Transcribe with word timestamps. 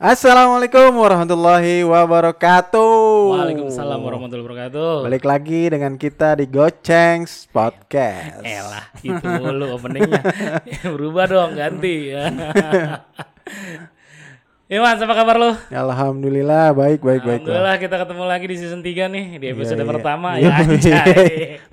Assalamualaikum 0.00 0.96
warahmatullahi 0.96 1.84
wabarakatuh. 1.84 3.36
Waalaikumsalam 3.36 4.00
warahmatullahi 4.00 4.48
wabarakatuh. 4.48 5.04
Balik 5.04 5.28
lagi 5.28 5.68
dengan 5.68 6.00
kita 6.00 6.40
di 6.40 6.48
Gocengs 6.48 7.44
Podcast. 7.52 8.40
Elah, 8.40 8.88
itu 9.04 9.20
mulu 9.20 9.76
openingnya. 9.76 10.24
Berubah 10.96 11.28
dong, 11.28 11.52
ganti. 11.52 12.16
Iwan, 14.72 14.96
apa 15.04 15.14
kabar 15.20 15.36
lu? 15.36 15.52
Alhamdulillah 15.68 16.72
baik 16.72 17.04
baik 17.04 17.20
baik. 17.20 17.44
Alhamdulillah 17.44 17.76
kita 17.76 18.00
ketemu 18.00 18.24
lagi 18.24 18.46
di 18.48 18.56
season 18.56 18.80
3 18.80 19.04
nih 19.04 19.26
di 19.36 19.46
episode 19.52 19.76
Iya, 19.76 19.84
iya. 19.84 19.92
pertama 19.92 20.28
Iya, 20.40 20.48
ya. 20.80 21.02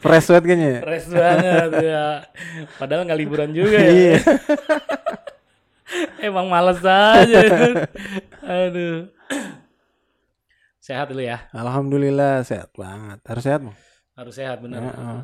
Fresh 0.03 0.27
banget 0.27 0.43
kayaknya. 0.51 0.67
ya? 0.67 0.79
Fresh 0.83 1.07
banget 1.15 1.69
ya. 1.79 2.05
Padahal 2.75 3.07
nggak 3.07 3.19
liburan 3.23 3.55
juga 3.55 3.79
ya. 3.79 4.19
Emang 6.19 6.51
males 6.51 6.83
aja. 6.83 7.39
Aduh. 8.43 9.07
Sehat 10.87 11.11
dulu 11.11 11.19
ya. 11.19 11.43
Alhamdulillah 11.51 12.47
sehat 12.47 12.71
banget. 12.75 13.19
Harus 13.27 13.43
sehat 13.43 13.59
bang. 13.59 13.77
Harus 14.15 14.33
sehat 14.39 14.57
bener. 14.63 14.81
Heeh. 14.87 15.19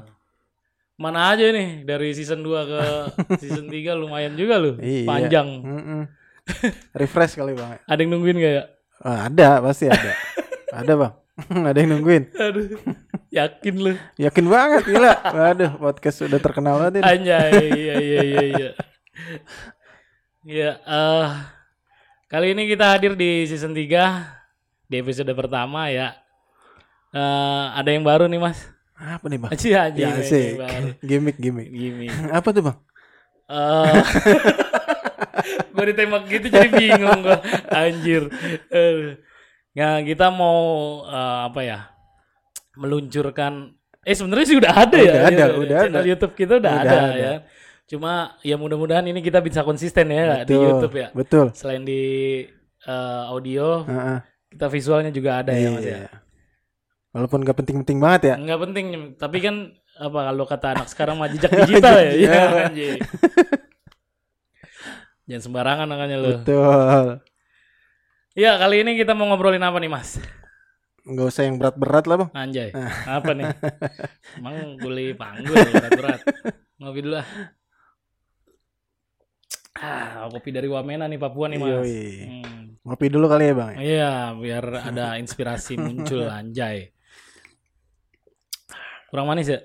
Mana 1.00 1.32
aja 1.32 1.50
nih 1.50 1.88
dari 1.88 2.12
season 2.12 2.44
2 2.44 2.70
ke 2.70 2.82
season 3.44 3.72
3 3.72 3.96
lumayan 3.96 4.36
juga 4.36 4.60
lu. 4.60 4.76
Iya. 4.84 5.08
Panjang. 5.08 5.48
Mm-mm. 5.64 6.02
Refresh 6.92 7.40
kali 7.40 7.56
bang. 7.56 7.80
Ada 7.88 8.00
yang 8.04 8.12
nungguin 8.12 8.38
gak 8.44 8.54
ya? 8.60 8.64
Ah, 9.04 9.32
ada 9.32 9.64
pasti 9.64 9.88
ada. 9.88 10.12
ada 10.72 10.94
bang. 11.00 11.14
ada 11.72 11.78
yang 11.80 11.92
nungguin. 11.96 12.24
Aduh. 12.36 12.68
Yakin 13.34 13.76
lu. 13.80 13.94
Yakin 14.22 14.46
banget 14.46 14.84
gila. 14.86 15.14
Waduh 15.32 15.72
podcast 15.82 16.28
sudah 16.28 16.38
terkenal 16.44 16.78
banget 16.78 17.02
ini. 17.02 17.04
Anjay. 17.08 17.52
Iya 17.72 17.96
iya 17.98 18.22
iya 18.22 18.44
iya. 18.52 18.70
Ya, 20.44 20.76
eh 20.78 21.28
kali 22.28 22.52
ini 22.52 22.68
kita 22.68 22.86
hadir 22.90 23.16
di 23.16 23.48
season 23.48 23.72
3 23.72 23.80
di 24.86 24.96
episode 25.00 25.32
pertama 25.32 25.88
ya. 25.88 26.20
Eh 27.10 27.66
ada 27.72 27.90
yang 27.90 28.04
baru 28.04 28.28
nih, 28.28 28.42
Mas. 28.42 28.60
Apa 28.94 29.28
nih 29.28 29.40
bang? 29.40 29.52
Aci 29.52 29.70
aja 29.74 29.96
Ya 29.96 30.20
sih. 30.22 30.56
Gimik 31.02 31.36
gimik. 31.38 31.68
Gini. 31.68 32.08
Apa 32.30 32.52
tuh 32.52 32.64
bang? 32.64 32.78
Eh 33.46 34.02
gue 35.74 35.86
ditembak 35.90 36.24
gitu 36.30 36.48
jadi 36.48 36.70
bingung 36.70 37.20
gue 37.20 37.36
anjir 37.68 38.30
Eh, 38.70 39.20
nah 39.74 40.00
kita 40.00 40.30
mau 40.30 40.62
eh, 41.04 41.40
apa 41.44 41.60
ya 41.62 41.80
meluncurkan 42.74 43.74
eh 44.00 44.14
sebenarnya 44.14 44.48
sih 44.48 44.58
udah 44.58 44.72
ada 44.78 44.96
ya 44.96 45.04
Udah 45.04 45.20
ada, 45.20 45.28
Channel- 45.34 45.58
udah 45.60 45.80
channel 45.82 46.00
ada. 46.00 46.08
YouTube 46.08 46.34
kita 46.34 46.54
udah, 46.62 46.72
Udah 46.72 46.84
ada, 46.86 46.96
ada. 46.96 47.18
ya 47.18 47.34
cuma 47.84 48.12
ya 48.42 48.56
mudah-mudahan 48.56 49.04
ini 49.04 49.20
kita 49.20 49.38
bisa 49.38 49.62
konsisten 49.62 50.08
ya 50.08 50.42
di 50.42 50.52
Betul, 50.52 50.64
YouTube 50.64 50.96
ya 50.96 51.08
Betul. 51.12 51.46
selain 51.52 51.84
di 51.84 52.02
eh, 52.82 53.24
audio 53.28 53.84
Heeh. 53.84 54.18
kita 54.50 54.66
visualnya 54.68 55.10
juga 55.10 55.40
ada 55.40 55.52
ya 55.52 55.70
mas 55.70 55.84
ya 55.84 55.98
Iya. 56.00 56.12
Walaupun 57.14 57.46
gak 57.46 57.58
penting-penting 57.60 58.02
banget 58.02 58.22
ya. 58.26 58.36
nggak 58.36 58.60
penting 58.64 58.86
tapi 59.16 59.38
kan 59.38 59.56
apa 59.94 60.20
kalau 60.26 60.46
kata 60.46 60.68
anak 60.74 60.88
sekarang 60.90 61.16
mah 61.16 61.30
jejak 61.30 61.54
digital 61.62 61.96
ya 61.96 62.12
Iya. 62.12 62.32
Iya, 62.34 62.42
anjing. 62.66 63.00
jangan 65.24 65.42
sembarangan 65.42 65.88
makanya 65.88 66.18
lu 66.18 66.32
Betul. 66.36 67.22
Iya, 68.34 68.58
kali 68.58 68.82
ini 68.82 68.98
kita 68.98 69.14
mau 69.14 69.30
ngobrolin 69.30 69.62
apa 69.62 69.78
nih, 69.78 69.94
Mas? 69.94 70.18
Nggak 71.06 71.28
usah 71.30 71.46
yang 71.46 71.62
berat-berat 71.62 72.10
lah 72.10 72.16
bang. 72.18 72.30
Anjay. 72.34 72.70
Apa 73.22 73.30
nih? 73.30 73.46
Emang 74.42 74.74
boleh 74.82 75.14
panggul 75.14 75.54
berat-berat. 75.54 76.20
Ngopi 76.82 77.00
dulu 77.06 77.22
ah. 77.22 77.28
Ah, 79.74 80.30
kopi 80.30 80.54
dari 80.54 80.70
Wamena 80.70 81.10
nih 81.10 81.18
Papua 81.18 81.50
nih, 81.50 81.58
Mas. 81.58 81.70
Yoi. 81.82 82.06
Hmm. 82.24 82.64
Ngopi 82.84 83.08
dulu 83.10 83.26
kali 83.26 83.50
ya 83.50 83.54
bang. 83.56 83.70
ya? 83.74 83.80
Iya, 83.82 84.12
biar 84.38 84.64
ada 84.92 85.06
inspirasi 85.18 85.80
muncul 85.80 86.30
anjay. 86.38 86.92
Kurang 89.10 89.26
manis 89.26 89.50
ya? 89.50 89.60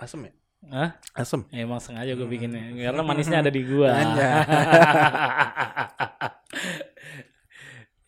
Asem 0.00 0.28
ya? 0.28 0.32
Hah? 0.70 0.90
Asem. 1.16 1.44
Emang 1.52 1.80
sengaja 1.80 2.12
gue 2.12 2.28
bikinnya 2.28 2.60
karena 2.88 3.02
manisnya 3.02 3.40
ada 3.40 3.50
di 3.52 3.62
gua. 3.64 3.96
Anjay. 3.96 4.30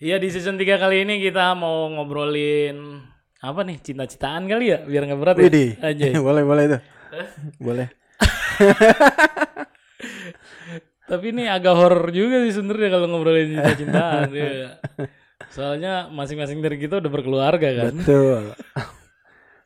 Iya 0.03 0.19
di 0.19 0.35
season 0.35 0.59
3 0.59 0.83
kali 0.83 1.07
ini 1.07 1.23
kita 1.23 1.55
mau 1.55 1.87
ngobrolin 1.87 2.75
apa 3.39 3.63
nih 3.63 3.79
cinta-cintaan 3.79 4.51
kali 4.51 4.75
ya 4.75 4.83
biar 4.83 5.07
nggak 5.07 5.21
berat 5.23 5.37
ya. 5.39 5.43
Widih. 5.47 5.71
Anjay. 5.79 6.11
boleh 6.27 6.43
boleh 6.43 6.65
tuh. 6.75 6.81
boleh. 7.63 7.87
Tapi 11.13 11.29
ini 11.29 11.45
agak 11.45 11.77
horor 11.77 12.09
juga 12.09 12.41
sih 12.41 12.57
sebenarnya 12.57 12.89
kalau 12.91 13.07
ngobrolin 13.07 13.53
cinta-cintaan. 13.53 14.33
ya. 14.33 14.81
Soalnya 15.53 16.09
masing-masing 16.09 16.59
dari 16.59 16.81
kita 16.81 16.97
udah 16.97 17.11
berkeluarga 17.13 17.69
kan. 17.69 17.93
Betul. 17.93 18.57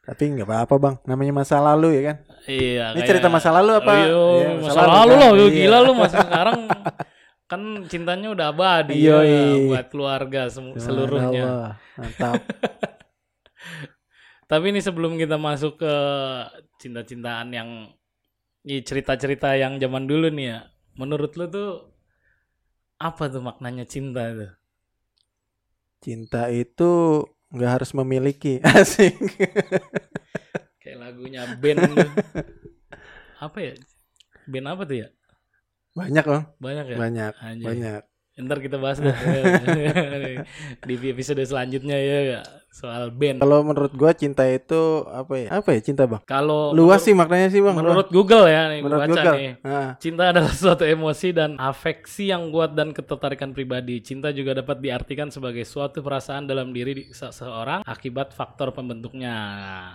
Tapi 0.03 0.23
nggak 0.35 0.43
apa-apa 0.43 0.75
bang. 0.77 0.95
Namanya 1.07 1.33
masa 1.37 1.63
lalu 1.63 1.95
ya 1.95 2.03
kan. 2.03 2.17
Iya. 2.47 2.85
Ini 2.91 2.99
kayak- 2.99 3.07
cerita 3.07 3.29
masa 3.31 3.49
lalu 3.55 3.71
apa? 3.79 3.93
Iya, 3.95 4.07
Iya, 4.11 4.49
masa, 4.59 4.81
lalu 4.83 5.15
lah, 5.15 5.23
kan? 5.23 5.39
Iya. 5.39 5.49
gila 5.55 5.79
lu 5.81 5.93
masih 5.95 6.19
sekarang 6.21 6.59
kan 7.47 7.63
cintanya 7.87 8.29
udah 8.35 8.47
abadi 8.51 8.99
ya, 8.99 9.23
Yoi. 9.23 9.71
buat 9.71 9.87
keluarga 9.87 10.51
semu- 10.51 10.75
seluruhnya. 10.77 11.47
Allah, 11.47 11.73
Mantap. 11.95 12.43
Tapi 14.51 14.65
ini 14.71 14.79
sebelum 14.79 15.15
kita 15.15 15.39
masuk 15.39 15.79
ke 15.79 15.95
cinta-cintaan 16.79 17.51
yang 17.51 17.71
cerita-cerita 18.67 19.55
yang 19.55 19.79
zaman 19.79 20.07
dulu 20.07 20.27
nih 20.27 20.47
ya. 20.51 20.59
Menurut 20.97 21.37
lu 21.37 21.47
tuh 21.49 21.71
apa 22.97 23.29
tuh 23.29 23.45
maknanya 23.45 23.85
cinta 23.85 24.33
itu? 24.33 24.49
Cinta 26.01 26.49
itu 26.49 27.23
nggak 27.53 27.73
harus 27.81 27.91
memiliki. 27.93 28.65
Asik. 28.77 29.17
Kayak 30.81 30.99
lagunya 31.01 31.45
band 31.61 31.81
lu. 31.93 31.97
Apa 33.37 33.59
ya? 33.61 33.73
Band 34.49 34.67
apa 34.73 34.83
tuh 34.89 34.97
ya? 35.05 35.09
Banyak 35.97 36.25
bang. 36.25 36.45
Banyak 36.61 36.87
ya? 36.93 36.97
Banyak. 36.97 37.33
Anjay. 37.41 37.67
Banyak. 37.67 38.03
Ntar 38.37 38.61
kita 38.61 38.77
bahas 38.77 39.01
deh 39.01 39.13
di 40.89 41.09
episode 41.09 41.41
selanjutnya 41.41 41.97
ya 41.97 42.45
soal 42.69 43.09
band. 43.09 43.41
Kalau 43.41 43.65
menurut 43.65 43.89
gua 43.97 44.13
cinta 44.13 44.45
itu 44.45 45.09
apa 45.09 45.33
ya? 45.41 45.49
Apa 45.49 45.73
ya 45.73 45.81
cinta 45.81 46.05
bang? 46.05 46.21
Kalau 46.29 46.77
Luas 46.77 47.01
sih 47.01 47.17
maknanya 47.17 47.49
sih 47.49 47.65
bang. 47.65 47.73
menurut 47.73 48.13
Google 48.13 48.45
ya 48.45 48.69
nih 48.69 48.85
menurut 48.85 49.09
baca 49.09 49.13
Google. 49.17 49.35
nih. 49.41 49.53
Ah, 49.65 49.91
Cinta 49.97 50.29
adalah 50.29 50.53
suatu 50.53 50.85
emosi 50.85 51.33
dan 51.33 51.57
afeksi 51.57 52.29
yang 52.29 52.53
kuat 52.53 52.77
dan 52.77 52.93
ketertarikan 52.93 53.57
pribadi. 53.57 54.05
Cinta 54.05 54.29
juga 54.29 54.53
dapat 54.53 54.85
diartikan 54.85 55.33
sebagai 55.33 55.65
suatu 55.65 56.05
perasaan 56.05 56.45
dalam 56.45 56.77
diri 56.77 56.93
di- 56.93 57.09
seseorang 57.09 57.81
akibat 57.89 58.37
faktor 58.37 58.77
pembentuknya. 58.77 59.35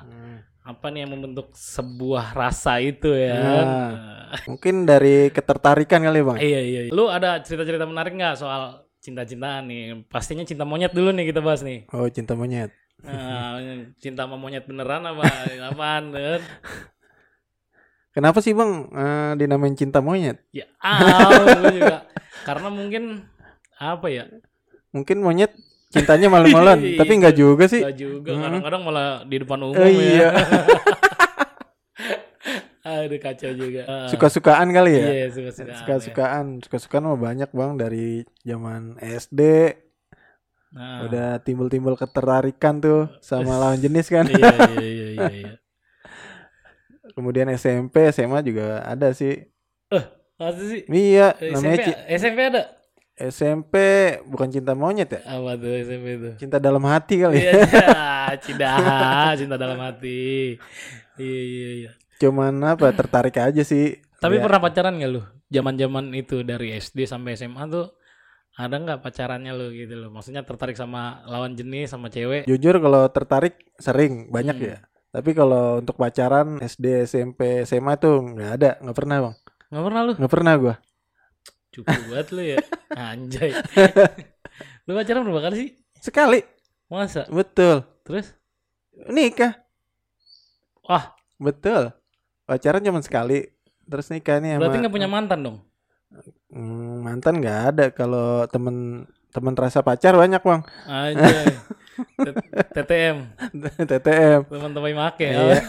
Hmm. 0.02 0.42
Apa 0.62 0.94
nih 0.94 1.06
yang 1.06 1.18
membentuk 1.18 1.50
sebuah 1.58 2.38
rasa 2.38 2.78
itu 2.78 3.10
ya? 3.10 3.38
Nah. 3.42 3.90
Mungkin 4.50 4.86
dari 4.86 5.34
ketertarikan 5.34 6.06
kali 6.06 6.22
bang. 6.22 6.38
Iya 6.38 6.62
iya. 6.62 6.82
iya. 6.88 6.92
Lu 6.94 7.10
ada 7.10 7.42
cerita-cerita 7.42 7.90
menarik 7.90 8.14
nggak 8.14 8.38
soal 8.38 8.86
cinta-cintaan 9.02 9.66
nih? 9.66 10.06
Pastinya 10.06 10.46
cinta 10.46 10.64
monyet 10.64 10.94
dulu 10.94 11.10
nih 11.12 11.34
kita 11.34 11.42
bahas 11.42 11.66
nih. 11.66 11.90
Oh 11.90 12.06
cinta 12.08 12.38
monyet. 12.38 12.70
Nah, 13.02 13.58
cinta 14.04 14.30
sama 14.30 14.38
monyet 14.38 14.64
beneran 14.70 15.02
apa 15.02 15.26
apaan 15.74 16.14
kan? 16.14 16.42
Kenapa 18.12 18.44
sih 18.44 18.54
bang 18.54 18.72
eh, 18.92 19.32
dinamain 19.42 19.74
cinta 19.74 20.04
monyet? 20.04 20.44
Ya, 20.54 20.68
ah, 20.84 21.72
juga. 21.72 22.06
Karena 22.44 22.68
mungkin 22.70 23.26
apa 23.80 24.08
ya? 24.12 24.28
Mungkin 24.92 25.24
monyet 25.24 25.56
cintanya 25.92 26.28
malu-maluan, 26.28 26.80
Iya. 26.84 26.98
tapi 26.98 27.12
nggak 27.14 27.36
juga 27.36 27.66
sih. 27.68 27.82
Gak 27.82 27.96
juga, 27.96 28.30
Hmm. 28.32 28.42
kadang-kadang 28.42 28.82
malah 28.82 29.08
di 29.24 29.36
depan 29.38 29.60
umum 29.62 29.76
Oh, 29.76 29.86
iya. 29.86 30.16
ya. 30.18 30.30
Aduh 32.82 33.20
kacau 33.20 33.52
juga. 33.54 33.86
Ah, 33.86 34.10
Suka-sukaan 34.10 34.68
kali 34.68 34.92
ya. 34.92 35.06
Iya, 35.06 35.28
suka-suka. 35.30 35.74
Suka-sukaan, 35.78 36.46
suka-sukaan 36.60 37.04
mah 37.06 37.20
banyak 37.20 37.50
bang 37.50 37.72
dari 37.76 38.08
zaman 38.42 38.98
SD 38.98 39.42
Nah, 40.72 41.04
udah 41.04 41.36
timbul-timbul 41.38 41.94
ketertarikan 41.94 42.80
tuh 42.80 43.12
sama 43.20 43.60
lawan 43.60 43.76
jenis 43.78 44.08
kan. 44.08 44.24
iya, 44.26 44.40
iya, 44.72 44.80
iya, 44.82 45.08
iya, 45.12 45.28
iya. 45.30 45.54
Kemudian 47.16 47.52
SMP, 47.52 48.08
SMA 48.10 48.40
juga 48.40 48.80
ada 48.82 49.12
sih. 49.12 49.52
Masa 50.40 50.64
sih? 50.64 50.88
Iya, 50.88 51.36
SMP, 51.38 51.54
namanya 51.54 51.78
ci- 51.84 52.00
SMP 52.18 52.40
ada? 52.42 52.62
SMP 53.14 53.76
bukan 54.26 54.50
cinta 54.50 54.74
monyet 54.74 55.12
ya? 55.12 55.22
Apa 55.28 55.54
tuh 55.56 55.72
SMP 55.78 56.08
itu? 56.18 56.30
Cinta 56.40 56.58
dalam 56.58 56.82
hati 56.84 57.22
kali. 57.22 57.38
ya. 57.38 57.52
Iya, 57.52 57.54
iya, 57.62 58.06
cinta, 58.40 58.70
cinta 59.40 59.56
dalam 59.56 59.78
hati. 59.78 60.56
Iya, 61.16 61.42
iya, 61.44 61.70
iya. 61.86 61.92
Cuman 62.18 62.56
apa 62.64 62.90
tertarik 62.92 63.36
aja 63.36 63.62
sih. 63.62 64.00
Tapi 64.18 64.38
Ya, 64.38 64.44
pernah 64.46 64.62
pacaran 64.62 64.96
gak 64.96 65.12
lu? 65.12 65.22
Zaman-zaman 65.50 66.14
itu 66.14 66.42
dari 66.42 66.72
SD 66.74 67.04
sampai 67.04 67.36
SMA 67.36 67.66
tuh 67.68 67.92
ada 68.52 68.76
nggak 68.76 69.02
pacarannya 69.02 69.52
lu 69.52 69.72
gitu 69.72 69.96
loh? 69.98 70.10
Maksudnya 70.10 70.44
tertarik 70.44 70.76
sama 70.76 71.24
lawan 71.26 71.54
jenis 71.54 71.92
sama 71.92 72.08
cewek? 72.08 72.46
jujur 72.46 72.78
kalau 72.78 73.08
tertarik 73.10 73.58
sering 73.76 74.30
banyak 74.30 74.56
Hmm. 74.56 74.68
ya. 74.68 74.78
Tapi 75.12 75.36
kalau 75.36 75.84
untuk 75.84 76.00
pacaran 76.00 76.56
SD, 76.58 77.04
SMP, 77.04 77.66
SMA 77.66 78.00
tuh 78.00 78.24
nggak 78.24 78.52
ada, 78.56 78.70
nggak 78.80 78.96
pernah 78.96 79.18
bang, 79.20 79.36
Nggak 79.68 79.84
pernah 79.84 80.02
lu? 80.02 80.14
nggak 80.16 80.32
pernah 80.32 80.54
gua. 80.56 80.76
Cukup 81.72 81.98
buat 82.12 82.28
lu 82.36 82.44
ya. 82.44 82.58
Anjay. 83.10 83.56
lu 84.86 84.92
pacaran 84.92 85.24
berapa 85.24 85.42
kali 85.50 85.56
sih? 85.56 85.70
Sekali. 86.04 86.40
Masa? 86.92 87.24
Betul. 87.32 87.88
Terus? 88.04 88.36
Nikah. 89.08 89.56
Wah, 90.84 91.16
Betul. 91.42 91.90
Pacaran 92.46 92.86
cuma 92.86 93.02
sekali. 93.02 93.50
Terus 93.90 94.14
nikah 94.14 94.38
nih 94.38 94.56
sama 94.56 94.62
berarti 94.62 94.78
nggak 94.86 94.94
punya 94.94 95.10
mantan 95.10 95.40
dong? 95.42 95.58
Hmm, 96.54 97.02
mantan 97.02 97.42
nggak 97.42 97.60
ada 97.74 97.86
kalau 97.90 98.46
temen 98.46 99.08
temen 99.32 99.56
rasa 99.56 99.80
pacar 99.80 100.14
banyak 100.14 100.44
bang 100.44 100.62
Anjay. 100.86 101.48
TTM, 102.76 103.18
TTM 103.88 104.40
teman-teman 104.48 104.92
make. 104.96 105.28
Iya. 105.28 105.60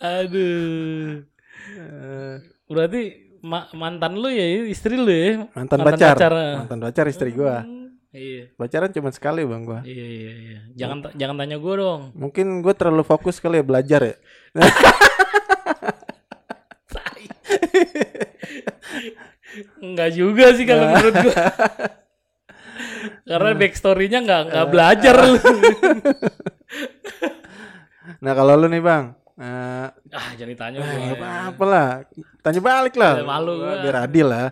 Aduh. 0.00 1.31
Eh, 1.72 2.34
Berarti 2.66 3.00
ma- 3.40 3.68
mantan 3.72 4.14
lu 4.14 4.28
ya 4.28 4.44
istri 4.64 4.94
lu 4.94 5.08
ya? 5.08 5.48
mantan, 5.50 5.78
Mantan 5.78 5.86
pacar. 5.88 6.14
pacar, 6.14 6.32
eh. 6.34 6.54
mantan 6.58 6.80
pacar 6.80 7.04
istri 7.06 7.30
gua 7.32 7.62
Hmm, 7.62 7.80
Iya. 8.10 8.52
pacaran 8.54 8.90
cuma 8.90 9.08
sekali 9.08 9.40
bang 9.42 9.62
gua 9.62 9.80
Iya 9.82 10.06
iya 10.06 10.32
iya. 10.34 10.58
Jangan 10.74 10.98
ta- 11.02 11.14
jangan 11.14 11.36
tanya 11.38 11.56
gue 11.56 11.74
dong. 11.74 12.12
mungkin 12.14 12.60
gue 12.60 12.72
terlalu 12.72 13.02
fokus 13.02 13.36
kali 13.38 13.56
ya 13.56 13.64
belajar 13.64 14.00
ya 14.02 14.14
Enggak 19.78 20.10
juga 20.12 20.54
sih 20.54 20.64
kalau 20.64 20.86
menurut 20.88 21.14
gue. 21.18 21.34
Karena 23.28 23.50
backstory-nya 23.54 24.18
nggak 24.20 24.42
nggak 24.48 24.66
belajar 24.68 25.14
lu. 25.18 25.36
nah 28.22 28.32
kalau 28.32 28.54
lu 28.56 28.66
nih 28.66 28.80
bang 28.80 29.04
eh, 29.42 29.88
ah 30.12 30.30
jadi 30.32 30.54
tanya 30.54 30.78
ah, 30.78 30.86
gue. 30.86 31.02
nggak 31.02 31.18
apa-apa 31.18 31.64
lah 31.66 31.88
tanya 32.40 32.60
balik 32.60 32.94
lah 32.94 33.12
Ya, 33.18 33.24
malu 33.24 33.52
Gua 33.58 33.74
biar 33.82 33.96
adil 34.00 34.26
lah 34.26 34.46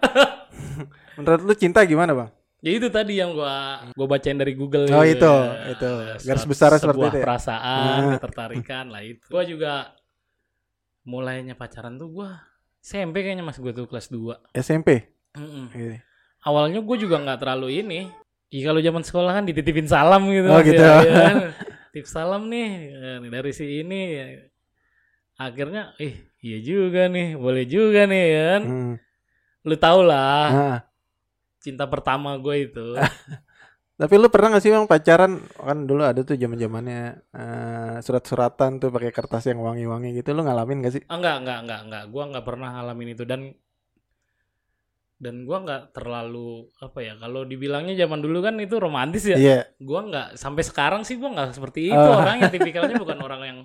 menurut 1.17 1.43
lu 1.43 1.55
cinta 1.55 1.83
gimana 1.85 2.11
bang 2.13 2.31
Ya 2.61 2.77
itu 2.77 2.93
tadi 2.93 3.17
yang 3.17 3.33
gua 3.33 3.81
gua 3.95 4.07
bacain 4.07 4.37
dari 4.37 4.53
Google 4.53 4.85
Oh, 4.87 5.01
gitu 5.01 5.17
itu, 5.17 5.33
ya. 5.33 5.73
itu. 5.73 5.91
Garis 6.29 6.45
besarnya 6.45 6.77
seperti 6.77 7.09
itu 7.09 7.17
ya? 7.17 7.25
perasaan, 7.25 7.89
Ah. 7.89 8.13
ketertarikan 8.15 8.85
lah 8.87 9.01
itu. 9.01 9.25
Gua 9.33 9.43
juga 9.43 9.97
mulainya 11.03 11.57
pacaran 11.57 11.97
tuh 11.97 12.13
gua 12.13 12.31
SMP 12.79 13.25
kayaknya 13.25 13.41
Mas 13.41 13.57
gua 13.57 13.73
tuh 13.73 13.89
kelas 13.89 14.09
2. 14.09 14.37
SMP 14.53 15.09
Mm-mm. 15.33 15.73
Gitu. 15.73 15.97
Awalnya 16.43 16.81
gua 16.81 16.97
juga 16.97 17.17
nggak 17.17 17.39
terlalu 17.39 17.81
ini. 17.81 18.01
Iya 18.51 18.69
kalau 18.69 18.81
zaman 18.83 19.03
sekolah 19.05 19.33
kan 19.33 19.45
dititipin 19.47 19.87
salam 19.87 20.29
gitu. 20.29 20.49
Oh, 20.49 20.61
gitu. 20.61 20.77
ya, 20.77 21.01
ya 21.01 21.13
kan. 21.31 21.37
Tip 21.93 22.05
salam 22.05 22.45
nih 22.47 22.69
ya, 22.93 23.11
dari 23.25 23.51
si 23.51 23.81
ini. 23.81 24.03
Akhirnya, 25.41 25.97
ih 25.97 26.21
iya 26.45 26.59
juga 26.61 27.09
nih, 27.09 27.33
boleh 27.41 27.65
juga 27.65 28.05
nih 28.05 28.25
ya 28.29 28.43
kan. 28.53 28.63
Hmm. 28.69 28.95
Lu 29.65 29.77
tau 29.81 30.01
lah, 30.05 30.49
Nah, 30.53 30.79
cinta 31.65 31.89
pertama 31.89 32.37
gue 32.37 32.69
itu. 32.69 32.87
tapi 34.01 34.17
lu 34.17 34.33
pernah 34.33 34.57
gak 34.57 34.65
sih 34.65 34.73
bang 34.73 34.89
pacaran 34.89 35.45
kan 35.61 35.85
dulu 35.85 36.01
ada 36.09 36.25
tuh 36.25 36.33
zaman 36.33 36.57
zamannya 36.57 37.21
eh, 37.37 37.97
surat-suratan 38.01 38.81
tuh 38.81 38.89
pakai 38.89 39.13
kertas 39.13 39.45
yang 39.45 39.61
wangi-wangi 39.61 40.17
gitu 40.17 40.33
lu 40.33 40.41
ngalamin 40.41 40.81
gak 40.81 40.95
sih 40.97 41.03
Ah, 41.05 41.21
enggak, 41.21 41.37
enggak, 41.45 41.59
enggak, 41.69 41.81
enggak. 41.85 42.05
Gua 42.09 42.23
enggak 42.33 42.45
pernah 42.49 42.69
ngalamin 42.81 43.13
itu 43.13 43.25
dan 43.29 43.41
dan 45.21 45.45
gua 45.45 45.61
enggak 45.61 45.93
terlalu 45.93 46.65
apa 46.77 46.99
ya 46.99 47.13
kalau 47.15 47.45
dibilangnya 47.45 47.93
zaman 47.95 48.19
dulu 48.19 48.41
kan 48.41 48.57
itu 48.57 48.73
romantis 48.75 49.23
ya. 49.23 49.37
iya 49.37 49.59
Gua 49.77 50.01
enggak 50.03 50.33
sampai 50.35 50.65
sekarang 50.65 51.05
sih 51.05 51.15
gua 51.15 51.31
enggak 51.31 51.53
seperti 51.53 51.89
itu 51.89 52.01
Oh. 52.01 52.17
orangnya 52.17 52.49
tipikalnya 52.49 52.97
bukan 52.97 53.21
orang 53.23 53.41
yang 53.43 53.59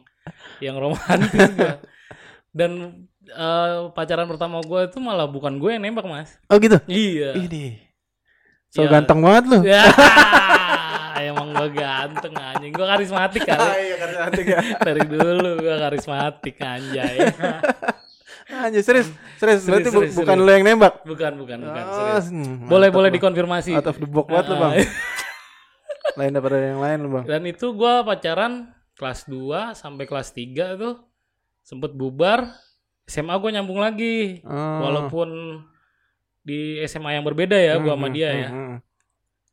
yang 0.61 0.75
romantis 0.75 1.31
gua. 1.51 1.79
Dan 2.51 2.71
eh, 3.25 3.71
pacaran 3.89 4.27
pertama 4.27 4.59
gua 4.61 4.83
itu 4.83 4.99
malah 4.99 5.25
bukan 5.25 5.55
gue 5.55 5.71
yang 5.71 5.81
nembak, 5.81 6.03
Mas. 6.03 6.35
oh 6.45 6.55
gitu 6.55 6.75
Iya. 6.85 7.35
ini 7.35 7.79
so 8.67 8.83
Iya. 8.83 8.91
ganteng 8.91 9.19
banget 9.19 9.43
lu 9.47 9.59
Ya, 9.63 9.83
emang 11.25 11.51
gua 11.51 11.67
ganteng 11.67 12.31
anjing. 12.33 12.71
Gua 12.71 12.87
karismatik 12.89 13.43
kali. 13.43 13.63
iya 13.81 13.95
kan 13.95 14.09
cantik 14.13 14.45
ya 14.45 14.59
Dari 14.87 15.03
dulu 15.03 15.49
gua 15.57 15.75
karismatik 15.81 16.55
anjay. 16.59 17.31
Anjir 18.65 18.81
serius, 18.81 19.07
serius, 19.35 19.61
Serius, 19.61 19.61
berarti 19.63 19.87
bu- 19.87 20.01
serius, 20.01 20.15
bukan 20.15 20.33
serius. 20.33 20.43
lu 20.43 20.51
yang 20.51 20.63
nembak. 20.63 20.93
Bukan, 21.03 21.31
bukan, 21.37 21.57
bukan. 21.61 21.83
Oh, 21.83 21.93
serius. 21.93 22.25
hmm, 22.27 22.65
Boleh, 22.65 22.87
mantap 22.87 22.95
boleh 22.95 23.09
lu. 23.09 23.15
dikonfirmasi. 23.15 23.71
Out 23.73 23.87
of 23.87 23.97
the 23.97 24.07
box 24.07 24.25
banget 24.25 24.45
lu, 24.45 24.53
Ah, 24.53 24.59
Bang. 24.59 24.73
Lain 26.17 26.31
daripada 26.31 26.57
yang 26.57 26.79
lain 26.79 26.97
lu, 26.99 27.09
Bang. 27.11 27.23
Dan 27.23 27.41
itu 27.43 27.65
gua 27.71 28.01
pacaran 28.01 28.53
kelas 28.93 29.25
2 29.25 29.37
sampai 29.73 30.03
kelas 30.03 30.31
3 30.31 30.49
tuh 30.75 30.95
sempet 31.61 31.91
bubar. 31.91 32.49
SMA 33.03 33.35
gua 33.35 33.51
nyambung 33.51 33.77
lagi. 33.77 34.41
Oh. 34.41 34.79
Walaupun 34.81 35.61
di 36.41 36.59
SMA 36.83 37.13
yang 37.13 37.23
berbeda 37.23 37.53
ya 37.53 37.77
gua 37.77 37.93
sama 37.93 38.07
Hmm, 38.07 38.13
dia 38.13 38.29
hmm, 38.29 38.39
ya. 38.39 38.49
hmm. 38.49 38.75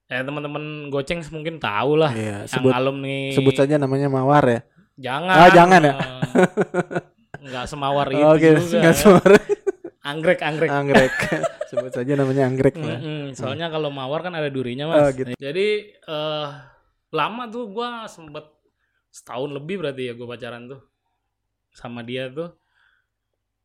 Ya 0.06 0.18
teman-teman 0.20 0.64
goceng 0.88 1.24
mungkin 1.28 1.56
tahu 1.56 1.96
lah 1.96 2.12
Iya, 2.12 2.44
yang 2.44 2.46
sebut 2.46 2.68
alumni. 2.70 3.32
sebut 3.32 3.54
saja 3.54 3.76
namanya 3.76 4.08
Mawar 4.08 4.44
ya. 4.44 4.60
Jangan. 4.94 5.32
Ah, 5.34 5.48
jangan 5.50 5.80
ya? 5.82 5.94
Enggak 7.42 7.64
semawar 7.66 8.06
itu 8.08 8.22
Oke, 8.22 8.48
juga. 8.54 8.60
singkat 8.62 8.96
suara. 8.96 9.38
Anggrek, 10.02 10.40
anggrek. 10.42 10.70
Anggrek. 10.70 11.14
sebut 11.72 11.90
saja 11.90 12.12
namanya 12.14 12.46
anggrek 12.46 12.76
lah. 12.76 13.00
Mm-mm, 13.00 13.32
Soalnya 13.32 13.72
kalau 13.72 13.88
mawar 13.88 14.20
kan 14.20 14.34
ada 14.34 14.46
durinya 14.46 14.86
Oh, 14.86 14.92
mas. 14.92 15.16
gitu. 15.16 15.32
Jadi 15.34 15.66
eh 15.94 16.48
lama 17.10 17.42
tuh 17.48 17.68
gua 17.68 18.04
sempet 18.06 18.44
setahun 19.08 19.52
lebih 19.52 19.80
berarti 19.80 20.08
ya 20.08 20.16
gue 20.16 20.24
pacaran 20.24 20.68
tuh 20.68 20.80
sama 21.72 22.04
dia 22.04 22.28
tuh. 22.28 22.52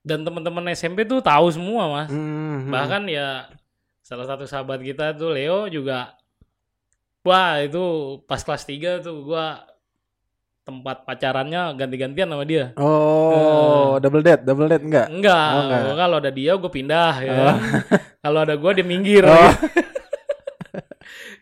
Dan 0.01 0.23
teman-teman 0.23 0.71
SMP 0.71 1.03
tuh 1.03 1.19
tahu 1.19 1.51
semua 1.51 1.91
mas. 1.91 2.09
Hmm, 2.09 2.63
hmm. 2.63 2.71
Bahkan 2.71 3.03
ya 3.07 3.51
salah 3.99 4.23
satu 4.23 4.47
sahabat 4.47 4.79
kita 4.79 5.11
tuh 5.13 5.35
Leo 5.35 5.67
juga. 5.67 6.15
Wah 7.27 7.59
itu 7.59 7.83
pas 8.23 8.39
kelas 8.39 8.63
3 8.63 9.03
tuh 9.03 9.27
gua 9.27 9.67
tempat 10.67 11.07
pacarannya 11.07 11.71
ganti-gantian 11.73 12.27
sama 12.27 12.43
dia. 12.43 12.75
Oh, 12.75 13.95
double 13.97 14.19
date, 14.19 14.43
double 14.43 14.67
date 14.67 14.83
enggak? 14.83 15.07
Enggak, 15.07 15.47
Oh, 15.47 15.61
enggak. 15.63 15.95
kalau 15.95 16.15
ada 16.19 16.27
dia 16.29 16.51
gue 16.53 16.67
pindah 16.69 17.13
ya. 17.23 17.31
Oh. 17.31 17.55
kalau 18.27 18.39
ada 18.43 18.53
gua 18.53 18.75
dia 18.75 18.83
minggir. 18.83 19.23
Oh. 19.23 19.31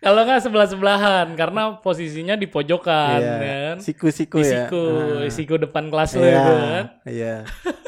kalau 0.06 0.22
nggak 0.22 0.38
sebelah 0.40 0.70
sebelahan 0.70 1.34
karena 1.34 1.82
posisinya 1.82 2.38
di 2.38 2.46
pojokan 2.46 3.18
Iya. 3.18 3.34
ya 3.42 3.58
kan. 3.66 3.78
Siku-siku 3.82 4.38
Di 4.38 4.46
ya. 4.46 4.70
siku, 4.70 4.84
Ah. 4.86 5.30
siku 5.34 5.54
depan 5.58 5.90
kelas 5.90 6.14
lo 6.14 6.22
Iya. 6.22 6.38
itu 6.38 6.54
kan. 6.54 6.86
Iya. 7.10 7.36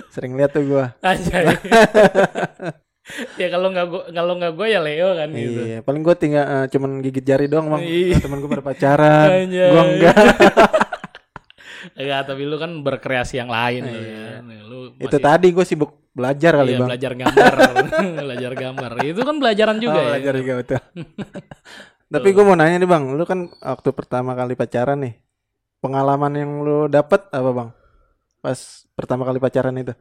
Sering 0.10 0.34
lihat 0.34 0.52
tuh 0.52 0.66
gua. 0.66 0.86
Anjay. 1.06 1.46
ya 3.38 3.48
kalau 3.48 3.70
nggak 3.70 3.86
gua 3.86 4.04
kalau 4.10 4.34
nggak 4.36 4.54
gua 4.54 4.68
ya 4.68 4.80
Leo 4.82 5.10
kan 5.14 5.30
gitu. 5.30 5.60
Iya, 5.64 5.78
paling 5.80 6.02
gua 6.02 6.16
tinggal 6.18 6.44
eh, 6.44 6.66
cuman 6.68 6.92
gigit 7.00 7.22
jari 7.24 7.46
doang, 7.46 7.70
Bang. 7.70 7.86
Iya. 7.86 8.18
Temen 8.18 8.42
gua 8.42 8.50
pada 8.58 8.66
pacaran. 8.66 9.28
Anjay. 9.30 9.70
Gua 9.70 9.84
enggak. 9.86 10.16
Ya, 11.94 12.22
tapi 12.22 12.44
lu 12.44 12.58
kan 12.58 12.72
berkreasi 12.82 13.38
yang 13.38 13.50
lain 13.50 13.86
Iya. 13.86 14.42
kan. 14.42 14.44
Lu 14.66 14.80
Itu 14.98 15.18
masih- 15.18 15.26
tadi 15.26 15.48
gua 15.52 15.66
sibuk 15.66 15.92
belajar 16.12 16.52
kali, 16.58 16.72
iya, 16.74 16.80
Bang. 16.82 16.90
belajar 16.90 17.12
gambar. 17.14 17.54
belajar 18.26 18.52
gambar. 18.54 18.92
Itu 19.06 19.22
kan 19.22 19.36
pelajaran 19.38 19.78
juga 19.78 19.98
oh, 19.98 20.02
ya. 20.02 20.08
belajar 20.16 20.34
juga 20.36 20.54
betul. 20.58 20.80
Tapi 22.14 22.28
gue 22.32 22.40
mau 22.40 22.56
nanya 22.56 22.80
nih 22.80 22.88
bang, 22.88 23.04
lu 23.20 23.24
kan 23.28 23.52
waktu 23.60 23.90
pertama 23.92 24.32
kali 24.32 24.56
pacaran 24.56 24.96
nih, 25.04 25.20
pengalaman 25.84 26.34
yang 26.34 26.52
lu 26.64 26.88
dapet 26.88 27.20
apa 27.30 27.50
bang? 27.52 27.70
Pas 28.40 28.56
pertama 28.96 29.28
kali 29.28 29.44
pacaran 29.44 29.76
itu? 29.76 29.92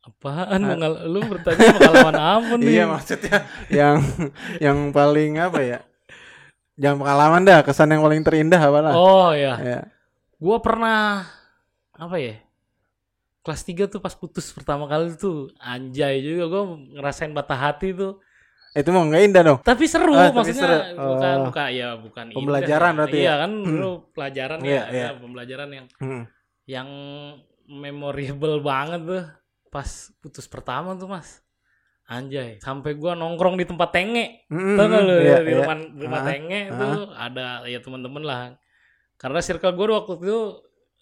Apaan 0.00 0.62
mengal- 0.62 1.04
lu 1.04 1.20
bertanya 1.26 1.74
pengalaman 1.74 2.16
apa 2.16 2.52
nih? 2.54 2.66
Iya 2.70 2.84
maksudnya 2.86 3.36
yang 3.68 3.98
yang 4.62 4.78
paling 4.94 5.42
apa 5.42 5.58
ya? 5.60 5.78
Yang 6.78 6.96
pengalaman 7.02 7.42
dah, 7.44 7.60
kesan 7.60 7.92
yang 7.92 8.00
paling 8.00 8.22
terindah 8.22 8.62
apa 8.62 8.78
lah? 8.80 8.94
Oh 8.94 9.34
ya. 9.34 9.54
Ya. 9.60 9.80
Gua 10.40 10.56
pernah 10.58 11.28
apa 11.92 12.16
ya? 12.16 12.40
Kelas 13.40 13.62
3 13.62 13.86
tuh 13.86 14.00
pas 14.00 14.12
putus 14.12 14.48
pertama 14.50 14.84
kali 14.84 15.12
tuh 15.14 15.52
anjay 15.56 16.20
juga 16.20 16.44
gua 16.46 16.62
ngerasain 16.74 17.30
patah 17.30 17.60
hati 17.60 17.92
tuh. 17.92 18.20
Itu 18.70 18.88
mau 18.88 19.02
nggak 19.02 19.22
indah 19.26 19.42
dong? 19.42 19.58
Tapi 19.60 19.84
seru 19.84 20.14
Ah, 20.14 20.30
tapi 20.30 20.36
maksudnya 20.38 20.62
seru. 20.62 20.78
bukan 21.10 21.34
Oh. 21.34 21.44
bukan 21.50 21.66
ya 21.68 21.88
bukan 21.98 22.24
indah 22.26 22.36
Pembelajaran 22.38 22.92
ya. 22.92 22.96
berarti 22.96 23.18
Iya 23.18 23.26
ya? 23.26 23.34
kan 23.36 23.50
dulu 23.60 23.90
pelajaran 24.14 24.58
Iya, 24.60 24.70
ya, 24.70 24.82
iya. 24.88 25.02
ya, 25.02 25.10
pembelajaran 25.18 25.68
yang 25.70 25.86
Hmm. 25.98 26.22
yang 26.64 26.88
memorable 27.66 28.56
banget 28.60 29.00
tuh 29.02 29.24
pas 29.68 29.88
putus 30.18 30.46
pertama 30.46 30.94
tuh 30.94 31.06
Mas. 31.06 31.42
Anjay, 32.06 32.58
sampai 32.58 32.94
gua 32.94 33.14
nongkrong 33.14 33.54
di 33.54 33.62
tempat 33.62 33.90
tenge. 33.90 34.46
Hmm, 34.50 34.74
Tahu 34.74 34.86
lu 34.90 35.14
iya, 35.16 35.38
di 35.40 35.54
iya. 35.54 35.62
rumah 35.62 35.78
Ah, 36.10 36.26
tenge 36.26 36.60
itu 36.66 36.88
ada 37.12 37.46
ya 37.64 37.78
teman-teman 37.78 38.22
lah. 38.22 38.40
Karena 39.20 39.44
circle 39.44 39.76
gue 39.76 39.86
waktu 39.92 40.12
itu 40.16 40.38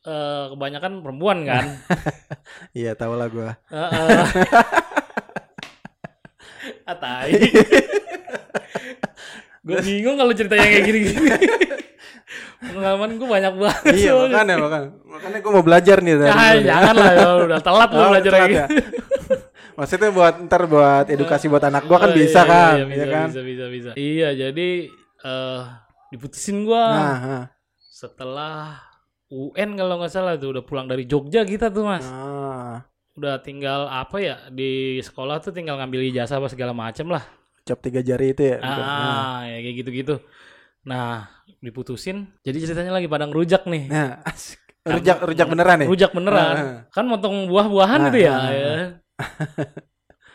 eh, 0.02 0.44
kebanyakan 0.50 0.92
perempuan 1.00 1.46
kan. 1.46 1.64
Iya 2.78 2.98
tahu 2.98 3.14
lah 3.14 3.30
gue. 3.30 3.46
Atai. 6.84 7.30
gue 9.68 9.78
bingung 9.84 10.16
kalau 10.16 10.32
ceritanya 10.32 10.64
kayak 10.64 10.84
gini-gini. 10.84 11.28
Pengalaman 12.58 13.10
gue 13.20 13.28
banyak 13.28 13.54
banget. 13.54 13.82
iya 13.94 14.10
soalnya. 14.16 14.34
makanya 14.34 14.56
makanya 14.58 14.88
makanya 15.06 15.38
gue 15.38 15.52
mau 15.52 15.62
belajar 15.64 15.96
nih 16.02 16.12
Ah, 16.12 16.18
lu 16.18 16.24
nih. 16.26 16.66
jangan 16.66 16.94
lah 16.96 17.12
ya, 17.12 17.28
udah 17.46 17.60
telat 17.62 17.90
lu 17.92 18.00
Oh, 18.00 18.08
belajar 18.10 18.32
kayak 18.34 18.50
ya? 18.50 18.66
Maksudnya 19.78 20.10
buat 20.10 20.34
ntar 20.42 20.62
buat 20.66 21.06
edukasi 21.06 21.46
buat 21.46 21.62
anak 21.62 21.86
gua 21.86 22.02
kan 22.02 22.10
Oh, 22.10 22.16
bisa 22.18 22.42
iya, 22.42 22.50
kan, 22.50 22.74
iya, 22.74 22.82
ya 22.82 22.88
bisa, 22.90 23.06
kan? 23.06 23.26
Bisa, 23.30 23.42
bisa, 23.46 23.64
bisa. 23.70 23.90
Iya, 23.94 24.28
jadi 24.34 24.68
eh 25.22 25.60
diputusin 26.10 26.66
gua 26.66 26.82
Nah, 26.88 27.18
nah. 27.22 27.44
Setelah 27.98 28.78
UN 29.28 29.74
kalau 29.74 29.98
nggak 29.98 30.12
salah 30.12 30.38
tuh 30.38 30.54
udah 30.54 30.62
pulang 30.62 30.86
dari 30.86 31.02
Jogja 31.02 31.42
kita 31.42 31.66
tuh 31.68 31.82
mas. 31.82 32.06
Ah, 32.06 32.86
Udah 33.18 33.42
tinggal 33.42 33.90
apa 33.90 34.22
ya 34.22 34.46
di 34.48 35.02
sekolah 35.02 35.42
tuh 35.42 35.50
tinggal 35.50 35.74
ngambil 35.74 36.06
ijazah 36.06 36.38
apa 36.38 36.46
segala 36.46 36.70
macem 36.70 37.10
lah. 37.10 37.26
cap 37.66 37.82
tiga 37.82 37.98
jari 38.00 38.32
itu 38.32 38.42
ya. 38.46 38.56
bukan? 38.56 38.70
Nah, 38.80 39.18
Ah, 39.34 39.40
ya 39.44 39.58
kayak 39.60 39.76
gitu-gitu. 39.76 40.14
Nah, 40.86 41.26
diputusin. 41.58 42.30
Jadi 42.40 42.64
ceritanya 42.64 42.94
lagi 42.94 43.04
padang 43.04 43.28
rujak 43.28 43.66
nih. 43.66 43.90
Nah, 43.90 44.22
asik. 44.30 44.62
rujak 44.86 45.18
rujak 45.20 45.46
beneran 45.50 45.76
nih. 45.82 45.88
Rujak 45.90 46.10
beneran. 46.14 46.54
Ah. 46.56 46.78
Kan 46.88 47.04
motong 47.04 47.50
buah-buahan 47.50 48.00
Ah, 48.00 48.08
itu 48.08 48.18
ya. 48.22 48.32
ah, 48.32 48.48
ya. 48.48 48.72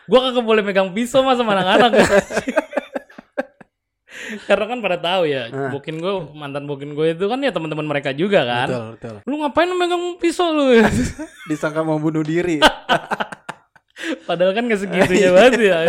gua 0.06 0.20
kagak 0.22 0.44
boleh 0.44 0.62
megang 0.62 0.92
pisau 0.92 1.24
mas 1.24 1.40
sama 1.40 1.56
anak-anak. 1.56 1.92
Karena 4.44 4.66
kan 4.66 4.80
pada 4.80 4.98
tahu 4.98 5.24
ya, 5.26 5.48
Ah. 5.48 5.70
bokin 5.70 5.98
gue 5.98 6.14
mantan 6.32 6.64
bokin 6.64 6.92
gue 6.92 7.12
itu 7.12 7.26
kan 7.26 7.38
ya 7.38 7.50
teman-teman 7.50 7.86
mereka 7.86 8.12
juga 8.12 8.42
kan. 8.42 8.68
Betul, 8.68 8.86
betul. 8.94 9.16
Lu 9.24 9.36
ngapain 9.38 9.70
megang 9.70 10.18
pisau 10.18 10.50
lu? 10.50 10.74
Disangka 11.50 11.82
mau 11.82 11.98
bunuh 11.98 12.22
diri. 12.22 12.60
Padahal 14.24 14.52
kan 14.52 14.68
gak 14.68 14.82
segitunya 14.82 15.30
banget 15.36 15.54
ya. 15.64 15.80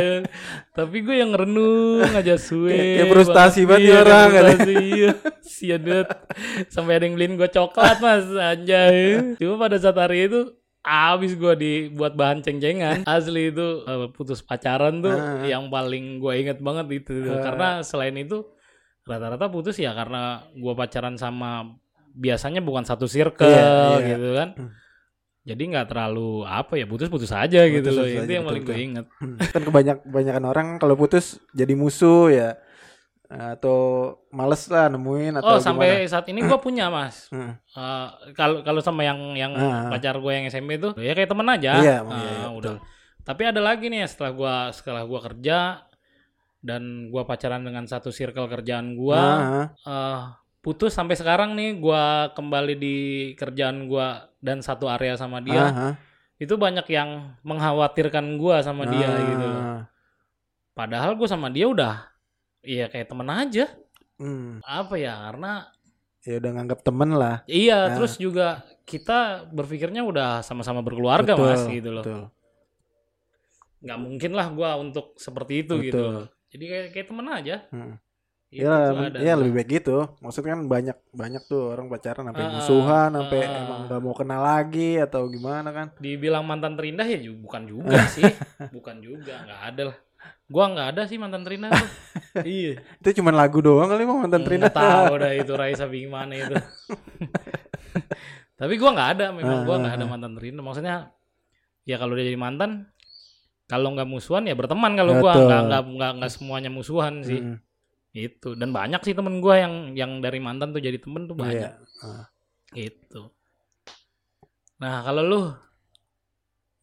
Tapi 0.71 0.97
gue 1.01 1.17
yang 1.17 1.33
renung 1.33 2.05
aja 2.05 2.37
suwe. 2.37 2.71
Kayak- 3.01 3.11
frustasi 3.11 3.61
banget 3.65 3.81
Iya, 3.81 3.91
ya 3.91 3.99
orang, 4.01 4.29
kayak 4.29 4.45
frustasi, 4.45 4.75
Iya. 4.93 5.11
Sian 5.43 5.83
banget. 5.83 6.09
Sampai 6.69 6.93
ada 6.95 7.05
yang 7.05 7.15
beliin 7.15 7.35
gue 7.35 7.49
coklat 7.49 7.99
mas 7.99 8.27
anjay. 8.31 9.35
Cuma 9.35 9.55
pada 9.59 9.77
saat 9.77 9.97
hari 9.97 10.27
itu 10.27 10.41
abis 10.85 11.33
gue 11.35 11.55
dibuat 11.55 12.13
bahan 12.13 12.39
ceng-cengan 12.39 13.09
asli 13.09 13.49
itu 13.49 13.67
eh, 13.83 14.07
putus 14.11 14.41
pacaran 14.41 15.01
tuh 15.01 15.11
Ah. 15.11 15.41
yang 15.43 15.67
paling 15.67 16.19
gue 16.19 16.33
inget 16.37 16.61
banget 16.61 16.87
itu 17.03 17.25
Ah. 17.27 17.41
karena 17.43 17.69
selain 17.81 18.15
itu 18.15 18.45
rata-rata 19.03 19.49
putus 19.49 19.77
ya 19.77 19.93
karena 19.93 20.23
gue 20.51 20.73
pacaran 20.73 21.15
sama 21.15 21.77
biasanya 22.11 22.61
bukan 22.61 22.85
satu 22.85 23.05
circle 23.05 23.45
Iya, 23.45 23.65
iya. 23.99 24.07
gitu 24.11 24.29
kan. 24.35 24.49
Jadi 25.45 25.63
nggak 25.67 25.89
terlalu 25.89 26.41
apa 26.43 26.73
ya 26.75 26.85
putus-putus 26.85 27.29
aja 27.29 27.65
gitu 27.67 27.85
loh. 27.87 28.05
Itu 28.05 28.25
yang 28.27 28.45
paling 28.45 28.65
gue 28.65 28.79
inget 28.79 29.07
kan 29.51 29.61
kebanyak 29.63 29.97
kebanyakan 30.03 30.45
orang 30.47 30.67
kalau 30.79 30.95
putus 30.95 31.37
jadi 31.51 31.73
musuh 31.73 32.29
ya 32.29 32.57
atau 33.35 33.79
males 34.31 34.63
lah 34.67 34.87
nemuin 34.87 35.39
atau 35.39 35.57
oh 35.57 35.59
sampai 35.59 36.07
saat 36.07 36.27
ini 36.29 36.41
gue 36.41 36.59
punya 36.59 36.87
mas. 36.89 37.27
Hmm. 37.35 37.59
Eh, 37.75 38.09
kalau 38.33 38.63
kalau 38.63 38.79
sama 38.79 39.03
yang 39.03 39.35
yang 39.35 39.51
Ah. 39.53 39.91
pacar 39.91 40.15
gue 40.17 40.33
yang 40.33 40.47
SMP 40.47 40.79
itu 40.79 40.95
ya 40.95 41.13
kayak 41.13 41.27
temen 41.27 41.49
aja. 41.49 41.73
Iya, 41.79 41.97
Ah, 42.01 42.15
iya, 42.15 42.31
iya, 42.39 42.49
udah. 42.49 42.77
tapi 43.25 43.43
ada 43.43 43.59
lagi 43.59 43.89
nih 43.89 44.05
setelah 44.05 44.33
gua 44.33 44.55
setelah 44.71 45.03
gua 45.03 45.21
kerja 45.25 45.81
dan 46.61 47.09
gua 47.09 47.25
pacaran 47.25 47.61
dengan 47.61 47.85
satu 47.85 48.09
circle 48.09 48.47
kerjaan 48.47 48.95
gua 48.95 49.21
Ah, 49.21 49.67
eh, 49.83 50.21
putus 50.61 50.93
sampai 50.93 51.17
sekarang 51.17 51.57
nih 51.57 51.77
gua 51.77 52.33
kembali 52.33 52.75
di 52.75 52.97
kerjaan 53.35 53.85
gua 53.85 54.29
dan 54.39 54.61
satu 54.61 54.87
area 54.87 55.17
sama 55.17 55.41
dia 55.41 55.65
ah. 55.65 55.95
itu 56.37 56.55
banyak 56.55 56.85
yang 56.87 57.35
mengkhawatirkan 57.43 58.37
gua 58.37 58.61
sama 58.61 58.85
dia 58.87 59.09
gitu 59.09 59.49
padahal 60.73 61.15
gua 61.15 61.29
sama 61.29 61.49
dia 61.49 61.67
udah 61.67 62.14
iya 62.65 62.89
kayak 62.89 63.09
temen 63.09 63.29
aja 63.29 63.65
Hmm. 64.15 64.63
apa 64.63 64.95
ya 64.95 65.11
karena 65.27 65.67
ya 66.23 66.39
udah 66.39 66.51
nganggap 66.55 66.81
temen 66.81 67.11
lah 67.13 67.37
Iya, 67.45 67.79
Nah. 67.91 67.95
terus 67.99 68.15
juga 68.17 68.63
kita 68.87 69.45
berpikirnya 69.51 70.01
udah 70.01 70.39
sama-sama 70.41 70.81
berkeluarga 70.81 71.35
Betul, 71.35 71.49
mas 71.51 71.65
gitu 71.67 71.91
loh. 71.91 72.05
betul. 72.07 72.23
Nggak 73.85 73.99
mungkin 74.01 74.31
lah 74.33 74.47
gua 74.49 74.71
untuk 74.81 75.13
seperti 75.17 75.67
itu 75.67 75.75
gitu. 75.83 75.99
Betul. 76.01 76.15
loh. 76.15 76.27
Jadi 76.49 76.65
kayak 76.65 76.87
kayak 76.95 77.07
temen 77.11 77.27
aja. 77.29 77.57
Hmm. 77.69 77.95
Itu 78.55 78.63
ya, 78.63 78.95
ada 78.95 79.19
ya 79.19 79.35
lebih 79.35 79.53
baik 79.59 79.69
gitu. 79.83 79.99
Maksudnya 80.23 80.55
kan 80.55 80.63
banyak 80.71 80.97
banyak 81.11 81.43
tuh 81.45 81.75
orang 81.75 81.91
pacaran 81.91 82.25
sampai 82.31 82.45
Ah, 82.47 82.51
musuhan, 82.55 83.11
sampai 83.11 83.41
ah. 83.43 83.59
emang 83.59 83.81
gak 83.91 84.01
mau 84.01 84.15
kenal 84.15 84.41
lagi 84.41 84.91
atau 84.97 85.27
gimana 85.27 85.69
kan? 85.75 85.87
Dibilang 85.99 86.47
mantan 86.47 86.79
terindah 86.79 87.03
ya 87.03 87.19
bukan 87.35 87.67
juga 87.67 87.99
sih, 88.07 88.23
bukan 88.77 89.03
juga, 89.03 89.43
nggak 89.43 89.63
ada 89.75 89.83
lah. 89.91 89.97
Gua 90.45 90.69
nggak 90.69 90.89
ada 90.93 91.03
sih 91.09 91.17
mantan 91.17 91.43
tuh. 91.43 91.57
iya. 92.45 92.77
Itu 93.01 93.23
cuma 93.23 93.33
lagu 93.33 93.65
doang 93.65 93.89
kali 93.89 94.05
mau 94.05 94.21
mantan 94.21 94.45
Trina. 94.45 94.69
Nggak 94.69 94.77
tahu 94.77 95.15
dah 95.23 95.33
itu 95.33 95.53
Raisa 95.57 95.89
gimana 95.89 96.33
itu. 96.37 96.53
Tapi 98.61 98.75
gua 98.77 98.91
nggak 98.95 99.11
ada, 99.19 99.27
memang 99.35 99.67
gua 99.67 99.77
Ah, 99.77 99.81
nggak 99.83 99.95
ada 99.99 100.07
mantan 100.07 100.33
terindah. 100.37 100.63
Maksudnya 100.63 100.97
ya 101.89 101.97
kalau 101.97 102.13
dia 102.15 102.29
jadi 102.29 102.39
mantan, 102.39 102.87
kalau 103.67 103.97
nggak 103.97 104.09
musuhan 104.09 104.45
ya 104.47 104.55
berteman 104.55 104.93
kalau 104.95 105.19
gua 105.19 105.33
nggak 105.33 105.61
nggak 105.69 105.83
nggak 105.97 106.13
nggak 106.21 106.33
semuanya 106.33 106.71
musuhan 106.71 107.25
sih. 107.25 107.41
Hmm, 107.41 107.59
Itu 108.15 108.55
dan 108.55 108.71
banyak 108.71 109.01
sih 109.03 109.17
temen 109.17 109.43
gua 109.43 109.59
yang 109.59 109.75
yang 109.99 110.23
dari 110.23 110.39
mantan 110.39 110.71
tuh 110.71 110.85
jadi 110.85 111.01
temen 111.01 111.27
tuh 111.27 111.35
banyak. 111.35 111.73
iya. 111.73 112.05
Ah. 112.05 112.25
Itu. 112.77 113.33
Nah 114.79 115.03
kalau 115.03 115.23
lu 115.25 115.41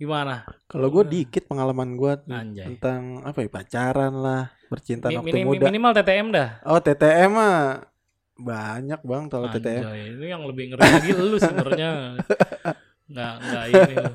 gimana? 0.02 0.50
Kalau 0.66 0.90
gue 0.90 1.04
dikit 1.06 1.46
pengalaman 1.46 1.94
gue 1.94 2.14
tentang 2.26 3.22
apa 3.22 3.46
ya 3.46 3.50
pacaran 3.54 4.14
lah, 4.18 4.50
percintaan 4.66 5.14
Mi- 5.14 5.18
waktu 5.22 5.46
muda. 5.46 5.70
minimal 5.70 5.92
TTM 5.94 6.28
dah. 6.34 6.50
Oh 6.66 6.82
TTM 6.82 7.30
mah 7.30 7.86
banyak 8.34 8.98
bang 9.06 9.24
kalau 9.30 9.46
TTM. 9.54 9.84
Itu 10.18 10.26
yang 10.26 10.42
lebih 10.50 10.74
ngeri 10.74 10.82
lagi 10.82 11.12
lu 11.14 11.38
sebenarnya. 11.38 12.18
Nggak 13.12 13.34
nggak 13.46 13.66
ini 13.70 13.94
lu. 14.02 14.14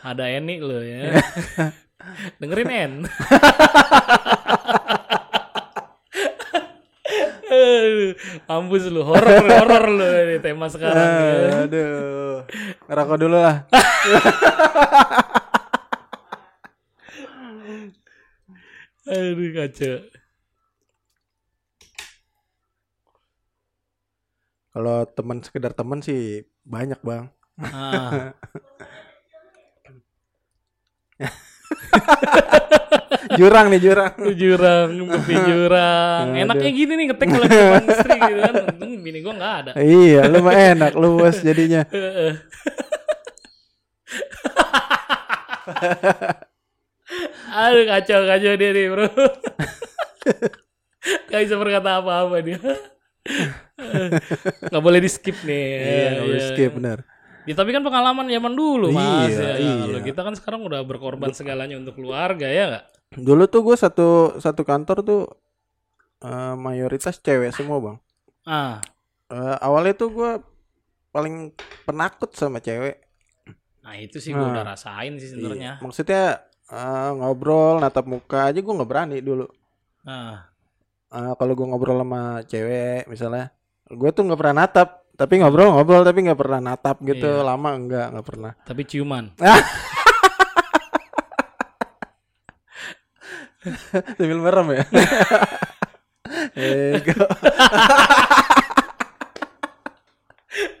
Ada 0.00 0.24
Eni 0.38 0.54
lu 0.62 0.78
ya. 0.80 1.20
Dengerin 2.40 2.70
En. 2.72 2.92
Mampus 8.48 8.88
lu, 8.88 9.02
horor 9.04 9.44
horor 9.44 9.84
lu 9.92 10.06
ini 10.06 10.36
tema 10.40 10.66
sekarang. 10.70 10.96
ya. 10.96 11.66
Aduh, 11.66 12.44
ngerokok 12.88 13.18
dulu 13.20 13.36
lah. 13.36 13.66
Aduh 19.06 19.50
kacau. 19.54 20.02
Kalau 24.76 25.08
teman 25.08 25.40
sekedar 25.40 25.72
teman 25.72 26.04
sih 26.04 26.44
banyak 26.66 27.00
bang. 27.00 27.32
Ah, 27.56 28.36
Jurang 33.34 33.66
nih 33.74 33.80
jurang. 33.82 34.12
jurang, 34.38 34.88
tepi 34.94 35.34
jurang. 35.50 36.24
Enaknya 36.38 36.70
gini 36.70 36.92
nih 36.94 37.04
ngetek 37.10 37.26
kalau 37.26 37.46
di 37.46 37.56
depan 37.58 37.84
istri 37.90 38.14
gitu 38.14 38.40
kan. 38.40 38.54
Untung 38.70 38.90
bini 39.02 39.18
gua 39.18 39.34
nggak 39.34 39.54
ada. 39.66 39.72
iya, 39.82 40.30
lu 40.30 40.38
mah 40.46 40.54
enak 40.54 40.92
lu 40.94 41.18
bos 41.18 41.42
jadinya. 41.42 41.82
Aduh 47.56 47.84
kacau 47.86 48.20
kacau 48.26 48.52
dia 48.54 48.70
nih 48.70 48.86
bro. 48.90 49.06
Gak 51.30 51.40
bisa 51.46 51.56
berkata 51.58 52.02
apa-apa 52.02 52.36
dia. 52.42 52.58
Gak 54.70 54.82
boleh 54.82 55.00
di 55.02 55.10
skip 55.10 55.36
nih. 55.42 55.66
Iya, 55.78 56.08
nggak 56.14 56.24
boleh 56.26 56.40
Iya. 56.40 56.48
skip 56.50 56.70
bener. 56.74 56.98
Ya, 57.46 57.54
tapi 57.54 57.70
kan 57.70 57.82
pengalaman 57.86 58.26
zaman 58.26 58.58
dulu 58.58 58.90
mas. 58.90 59.30
Iya, 59.30 59.38
ya, 59.38 59.54
iya. 59.62 59.74
Kalau 59.86 60.02
kita 60.02 60.20
kan 60.26 60.34
sekarang 60.34 60.60
udah 60.66 60.82
berkorban 60.82 61.30
segalanya 61.30 61.78
untuk 61.78 61.94
keluarga 61.94 62.50
ya 62.50 62.64
nggak? 62.74 62.84
Dulu 63.12 63.46
tuh 63.46 63.62
gue 63.62 63.76
satu 63.76 64.08
satu 64.36 64.62
kantor 64.62 64.98
tuh 65.00 65.22
eh, 66.20 66.54
mayoritas 66.54 67.16
cewek 67.16 67.50
semua 67.50 67.78
bang. 67.78 67.96
Ah, 68.44 68.78
Eh, 69.26 69.56
awalnya 69.58 69.90
tuh 69.92 70.10
gue 70.12 70.30
paling 71.10 71.50
penakut 71.82 72.30
sama 72.32 72.58
cewek. 72.58 73.02
nah 73.82 73.94
itu 73.94 74.18
sih 74.18 74.30
gua 74.30 74.50
Nah. 74.50 74.52
udah 74.52 74.64
rasain 74.68 75.14
sih 75.16 75.30
sebenarnya. 75.30 75.78
Iya. 75.78 75.82
Maksudnya 75.82 76.22
eh, 76.66 77.10
ngobrol 77.12 77.78
natap 77.78 78.02
muka 78.04 78.46
aja 78.46 78.58
gue 78.58 78.70
nggak 78.72 78.86
berani 78.86 79.18
dulu. 79.20 79.46
Nah, 80.02 80.46
Eh, 81.06 81.32
kalau 81.34 81.54
gue 81.54 81.62
ngobrol 81.64 81.98
sama 81.98 82.22
cewek 82.42 83.06
misalnya, 83.06 83.54
gue 83.84 84.10
tuh 84.10 84.26
nggak 84.26 84.38
pernah 84.38 84.56
natap. 84.60 84.88
Tapi 85.16 85.38
ngobrol 85.38 85.70
ngobrol 85.70 86.02
tapi 86.02 86.18
nggak 86.22 86.36
pernah 86.36 86.60
natap 86.60 86.98
gitu 87.00 87.30
Iya. 87.30 87.46
lama 87.46 87.70
enggak 87.72 88.06
nggak 88.12 88.26
pernah. 88.26 88.52
tapi 88.62 88.82
ciuman. 88.84 89.24
Sambil 94.16 94.38
merem 94.38 94.68
ya. 94.72 94.84
kok- 97.02 97.32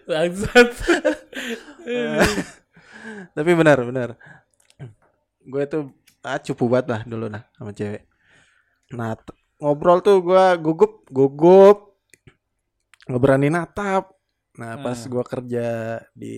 Bangsat. 0.06 0.68
tapi 3.36 3.50
benar 3.54 3.78
benar. 3.82 4.08
Gue 5.42 5.62
tuh 5.66 5.92
ah, 6.22 6.38
cupu 6.40 6.66
banget 6.66 6.86
lah 6.90 7.00
dulu 7.04 7.26
nah 7.28 7.42
sama 7.54 7.74
cewek. 7.74 8.06
Nah 8.94 9.14
ngobrol 9.58 10.00
tuh 10.00 10.22
gue 10.22 10.44
gugup 10.62 11.06
gugup 11.10 11.78
nggak 13.06 13.22
berani 13.22 13.48
natap. 13.50 14.14
Nah 14.56 14.80
pas 14.80 14.96
Hmm. 14.96 15.10
gue 15.10 15.24
kerja 15.26 15.66
di 16.14 16.34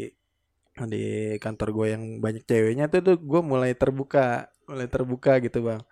di 0.78 1.04
kantor 1.42 1.68
gue 1.74 1.86
yang 1.90 2.04
banyak 2.22 2.44
ceweknya 2.46 2.86
tuh 2.86 3.02
tuh 3.02 3.16
gue 3.18 3.40
mulai 3.42 3.74
terbuka 3.74 4.46
mulai 4.70 4.86
terbuka 4.86 5.42
gitu 5.42 5.66
bang 5.66 5.82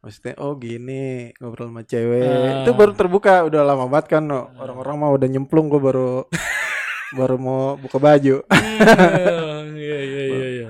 maksudnya 0.00 0.32
oh 0.40 0.56
gini 0.56 1.28
ngobrol 1.36 1.68
sama 1.68 1.84
cewek 1.84 2.24
Ah. 2.24 2.64
itu 2.64 2.70
baru 2.72 2.92
terbuka 2.96 3.44
udah 3.44 3.60
lama 3.60 3.84
banget 3.84 4.16
kan 4.16 4.24
no. 4.24 4.48
orang-orang 4.56 4.96
mah 4.96 5.10
udah 5.12 5.28
nyemplung 5.28 5.68
gue 5.68 5.76
baru 5.76 6.24
baru 7.18 7.36
mau 7.36 7.76
buka 7.76 8.00
baju 8.00 8.40
Hmm, 8.48 9.76
Iya 9.76 9.98
iya 10.00 10.24
iya 10.24 10.48
iya. 10.56 10.68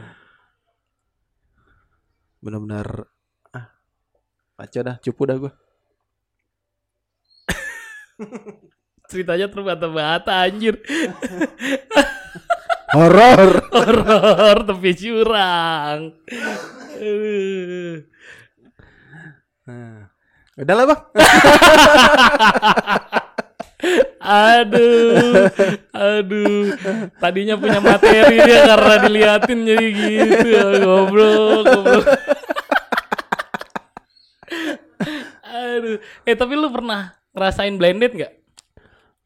benar-benar 2.40 3.06
ah 3.54 3.66
dah 4.58 4.96
cupu 4.98 5.22
dah 5.26 5.36
gue 5.38 5.52
Ceritanya 9.10 9.50
terbata-bata 9.50 10.44
anjir. 10.46 10.78
horor 12.94 13.50
Horor 13.72 14.56
tepi 14.68 14.92
jurang. 14.94 16.14
Aduh. 20.58 20.64
nah, 20.64 20.64
udahlah 20.66 20.84
bang 20.88 21.00
Aduh, 24.20 25.48
aduh. 25.96 26.76
Tadinya 27.16 27.56
punya 27.56 27.80
materi 27.80 28.36
dia 28.44 28.68
karena 28.68 28.94
diliatin 29.00 29.58
jadi 29.64 29.86
gitu. 29.96 30.50
Goblok, 30.84 31.64
goblok. 31.64 32.04
Aduh. 35.40 35.96
Eh 36.28 36.36
tapi 36.36 36.52
lu 36.60 36.68
pernah 36.68 37.16
ngerasain 37.32 37.74
blended 37.80 38.12
nggak? 38.12 38.32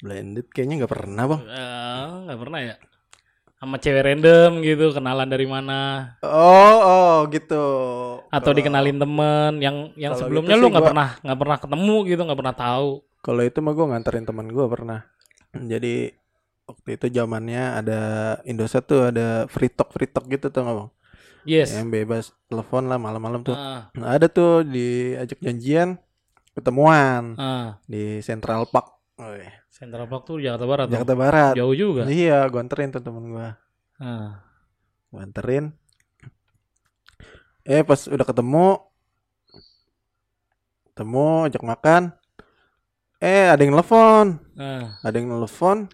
blended 0.04 0.46
kayaknya 0.52 0.84
nggak 0.84 0.92
pernah 0.92 1.24
bang 1.32 1.42
Eh, 1.48 2.08
nggak 2.28 2.40
pernah 2.44 2.60
ya. 2.60 2.74
Sama 3.64 3.80
cewek 3.80 4.04
random 4.04 4.60
gitu, 4.60 4.92
kenalan 4.92 5.24
dari 5.24 5.48
mana? 5.48 6.12
oh 6.20 6.76
oh 6.78 7.16
gitu 7.26 7.64
Atau 8.28 8.52
Kalau- 8.52 8.58
dikenalin 8.60 9.00
temen 9.00 9.52
yang 9.56 9.88
yang 9.96 10.12
sebelumnya 10.12 10.52
gitu 10.52 10.60
lu 10.60 10.68
nggak 10.68 10.78
gua- 10.78 10.90
pernah 10.92 11.08
nggak 11.18 11.38
pernah 11.40 11.56
ketemu 11.56 11.96
gitu, 12.04 12.20
nggak 12.22 12.38
pernah 12.38 12.52
tahu. 12.54 12.88
Kalau 13.18 13.40
itu 13.40 13.58
mah 13.58 13.72
gue 13.72 13.86
nganterin 13.86 14.22
teman 14.22 14.46
gue 14.46 14.66
pernah. 14.68 15.00
Jadi 15.54 16.12
waktu 16.64 16.88
itu 16.92 17.06
zamannya 17.10 17.62
ada 17.74 18.00
Indosat 18.44 18.84
tuh 18.84 19.08
ada 19.08 19.48
free 19.48 19.68
talk 19.68 19.88
free 19.90 20.06
talk 20.06 20.28
gitu 20.28 20.48
tuh 20.48 20.60
nggak 20.60 20.76
bang? 20.76 20.90
Yes. 21.44 21.72
Yang 21.72 21.88
bebas 21.90 22.24
telepon 22.46 22.84
lah 22.84 22.96
malam-malam 22.96 23.40
tuh. 23.42 23.52
Ah, 23.52 23.88
Nah, 23.94 24.12
ada 24.12 24.28
tuh 24.28 24.60
diajak 24.62 25.40
janjian 25.40 25.96
ketemuan 26.52 27.32
ah. 27.34 27.80
di 27.84 28.20
Central 28.20 28.64
Park, 28.66 28.92
Wih, 29.14 29.46
Central 29.70 30.10
Park 30.10 30.26
tuh 30.26 30.42
Jakarta 30.42 30.66
Barat. 30.66 30.86
Jakarta 30.90 31.14
Barat. 31.14 31.54
Jauh 31.54 31.70
juga. 31.72 32.02
Iya, 32.10 32.50
gue 32.50 32.58
anterin 32.58 32.90
tuh 32.90 32.98
temen 32.98 33.30
gue. 33.30 33.48
Ah. 34.02 34.42
Gue 35.08 35.20
anterin. 35.22 35.70
Eh 37.62 37.80
pas 37.80 37.96
udah 38.04 38.26
ketemu, 38.26 38.66
ketemu 40.90 41.26
ajak 41.46 41.62
makan. 41.62 42.02
Eh 43.22 43.48
ada 43.48 43.62
yang 43.62 43.72
nelfon. 43.72 44.42
Ah. 44.54 44.98
ada 45.02 45.14
yang 45.18 45.26
nelfon 45.26 45.90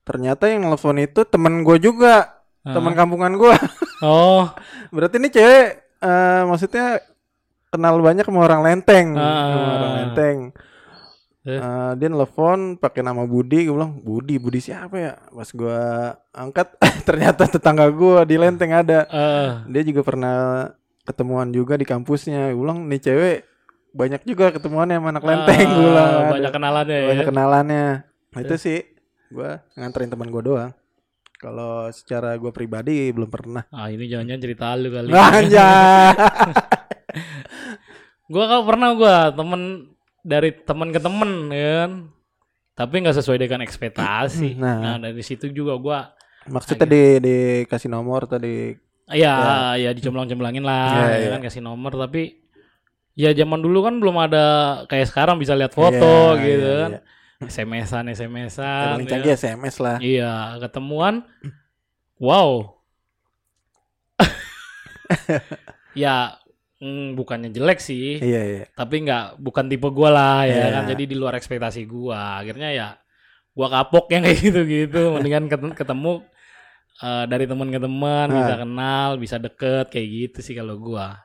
ternyata 0.00 0.48
yang 0.48 0.64
nelfon 0.64 0.96
itu 0.96 1.26
temen 1.26 1.60
gue 1.60 1.76
juga 1.76 2.40
Ah. 2.64 2.72
teman 2.72 2.96
kampungan 2.96 3.36
gue 3.36 3.52
Oh, 4.06 4.48
berarti 4.88 5.20
ini 5.20 5.28
cewek 5.28 5.68
eh, 5.98 6.42
maksudnya 6.42 6.98
kenal 7.68 8.00
banyak 8.00 8.24
sama 8.24 8.40
orang 8.42 8.62
lenteng 8.64 9.12
Ah. 9.12 9.50
sama 9.52 9.68
orang 9.76 9.92
lenteng 9.98 10.38
Eh. 11.46 11.62
Eh, 11.62 11.90
dia 12.02 12.08
nelfon 12.10 12.74
pakai 12.74 13.06
nama 13.06 13.22
Budi 13.22 13.70
gue 13.70 13.74
bilang 13.74 14.02
Budi 14.02 14.34
Budi 14.42 14.58
siapa 14.58 14.98
ya? 14.98 15.12
Pas 15.30 15.46
gue 15.46 15.78
angkat 16.34 16.74
ternyata 17.08 17.46
tetangga 17.46 17.86
gue 17.86 18.26
di 18.26 18.34
lenteng 18.34 18.74
ada. 18.74 19.06
Eh, 19.06 19.50
dia 19.70 19.82
juga 19.86 20.02
pernah 20.02 20.36
ketemuan 21.06 21.54
juga 21.54 21.78
di 21.78 21.86
kampusnya. 21.86 22.50
Gue 22.50 22.66
bilang 22.66 22.90
nih 22.90 22.98
cewek 22.98 23.38
banyak 23.94 24.22
juga 24.26 24.52
ketemuannya 24.52 24.98
sama 24.98 25.08
anak 25.14 25.24
lenteng 25.24 25.68
gue 25.72 25.84
bilang 25.88 26.10
ah, 26.10 26.18
Ada 26.18 26.32
banyak 26.34 26.52
kenalannya 26.52 26.96
ya. 26.98 27.06
banyak 27.06 27.26
kenalannya. 27.30 27.86
Nah, 28.04 28.40
itu 28.42 28.54
sih 28.58 28.78
gue 29.30 29.50
nganterin 29.78 30.10
teman 30.10 30.28
gue 30.34 30.42
doang. 30.42 30.74
Kalau 31.38 31.86
secara 31.94 32.34
gue 32.34 32.50
pribadi 32.50 33.06
belum 33.14 33.30
pernah. 33.30 33.62
Ah, 33.70 33.86
ini 33.86 34.10
jangan-jangan 34.10 34.42
cerita 34.42 34.74
lu 34.74 34.90
kali. 34.90 35.14
Anjay. 35.38 36.10
Gua 38.26 38.44
kalau 38.50 38.64
pernah 38.66 38.90
gua. 38.98 39.16
Temen 39.30 39.62
dari 40.26 40.50
temen 40.50 40.90
ke 40.90 40.98
temen 40.98 41.30
ya 41.54 41.86
kan. 41.86 41.92
Tapi 42.76 42.94
nggak 43.00 43.16
sesuai 43.16 43.38
dengan 43.40 43.62
ekspektasi. 43.64 44.58
Nah. 44.58 44.76
Nah, 44.82 44.96
dari 45.00 45.22
situ 45.22 45.48
juga 45.48 45.78
gua 45.78 45.98
maksudnya 46.46 46.86
di 46.86 47.02
dikasih 47.18 47.90
nomor 47.90 48.22
tadi 48.30 48.70
ya 49.10 49.74
ya 49.74 49.90
dicemlang-cemlangin 49.90 50.62
lah 50.62 50.94
Iya, 50.94 51.06
ya 51.10 51.18
iya. 51.18 51.28
kan 51.34 51.40
kasih 51.42 51.58
nomor 51.58 51.90
tapi 51.94 52.38
ya 53.18 53.34
zaman 53.34 53.58
dulu 53.62 53.82
kan 53.82 53.98
belum 53.98 54.14
ada 54.18 54.44
kayak 54.86 55.10
sekarang 55.10 55.42
bisa 55.42 55.58
lihat 55.58 55.74
foto 55.74 56.38
Iya, 56.38 56.42
gitu 56.42 56.70
iya, 56.70 56.78
kan. 56.78 56.90
iya. 56.94 57.00
SMS-an 57.50 58.04
SMS-an. 58.14 58.86
paling 58.96 59.06
ya. 59.06 59.10
canggih 59.10 59.32
SMS 59.34 59.74
lah 59.82 59.96
Iya, 60.00 60.32
ketemuan. 60.62 61.26
Wow. 62.16 62.80
ya 66.02 66.40
mm, 66.78 67.14
bukannya 67.14 67.48
jelek 67.48 67.78
sih, 67.78 68.18
iya 68.18 68.42
iya 68.42 68.64
tapi 68.72 69.02
nggak 69.02 69.38
bukan 69.38 69.64
tipe 69.66 69.88
gua 69.88 70.10
lah 70.10 70.38
ya 70.44 70.52
Iya. 70.52 70.66
kan. 70.72 70.84
Jadi 70.92 71.02
di 71.08 71.16
luar 71.16 71.34
ekspektasi 71.34 71.84
gua. 71.84 72.38
Akhirnya 72.38 72.68
ya 72.70 72.88
gua 73.52 73.68
kapok 73.68 74.10
yang 74.10 74.22
kayak 74.22 74.38
gitu-gitu. 74.40 75.02
Mendingan 75.16 75.46
ket- 75.46 75.76
ketemu 75.76 76.20
eh, 76.98 77.24
dari 77.26 77.44
teman 77.44 77.68
ke 77.68 77.78
teman, 77.78 78.26
bisa 78.28 78.54
Ah. 78.54 78.60
kenal, 78.60 79.08
bisa 79.16 79.36
deket 79.36 79.86
kayak 79.88 80.08
gitu 80.08 80.38
sih 80.40 80.54
kalau 80.54 80.76
gua. 80.76 81.20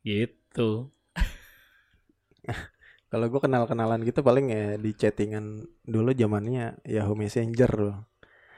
Gitu. 0.00 0.88
kalau 3.10 3.26
gue 3.26 3.40
kenal 3.40 3.64
kenalan 3.64 4.04
gitu 4.04 4.20
paling 4.20 4.46
ya 4.48 4.76
di 4.76 4.92
chattingan 4.92 5.44
dulu 5.82 6.12
zamannya 6.12 6.76
Yahoo 6.84 7.16
Messenger 7.16 7.70
loh 7.74 7.98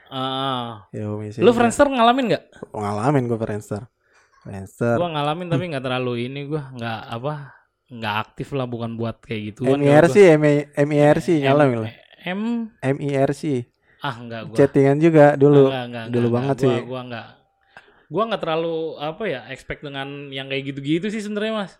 Ah, 0.07 0.91
Yahoo 0.91 1.15
Messenger 1.17 1.43
lu 1.43 1.51
Friendster 1.51 1.87
ngalamin 1.87 2.25
nggak? 2.29 2.43
pengalamin 2.67 3.23
gue 3.25 3.39
Friendster 3.39 3.87
Friendster 4.41 4.97
Gua 4.97 5.09
ngalamin 5.09 5.47
tapi 5.53 5.63
nggak 5.69 5.83
terlalu 5.83 6.25
ini 6.25 6.49
gua 6.49 6.67
nggak 6.69 6.99
apa 7.07 7.33
nggak 7.91 8.15
aktif 8.23 8.47
lah 8.55 8.65
bukan 8.65 8.95
buat 8.95 9.19
kayak 9.19 9.41
gitu 9.51 9.67
MIRC 9.67 10.15
MI- 10.39 10.67
MIRC 10.79 11.27
nyalamin 11.39 11.79
lah 11.83 11.91
M 12.23 12.41
MIRC 12.79 13.43
ah 14.01 14.15
enggak 14.17 14.41
gua 14.47 14.55
chattingan 14.57 14.97
juga 14.97 15.35
dulu 15.35 15.69
Enggak, 15.69 15.83
enggak, 15.85 16.05
dulu 16.07 16.27
enggak, 16.27 16.35
banget 16.39 16.55
enggak. 16.55 16.63
sih. 16.63 16.73
gua, 16.73 16.87
gua 16.87 17.01
enggak 17.03 17.27
gua 18.07 18.23
enggak 18.25 18.41
terlalu 18.41 18.75
apa 18.97 19.23
ya 19.25 19.41
expect 19.47 19.81
dengan 19.81 20.07
yang 20.29 20.47
kayak 20.47 20.63
gitu-gitu 20.67 21.07
sih 21.07 21.21
sebenarnya 21.21 21.53
mas 21.57 21.73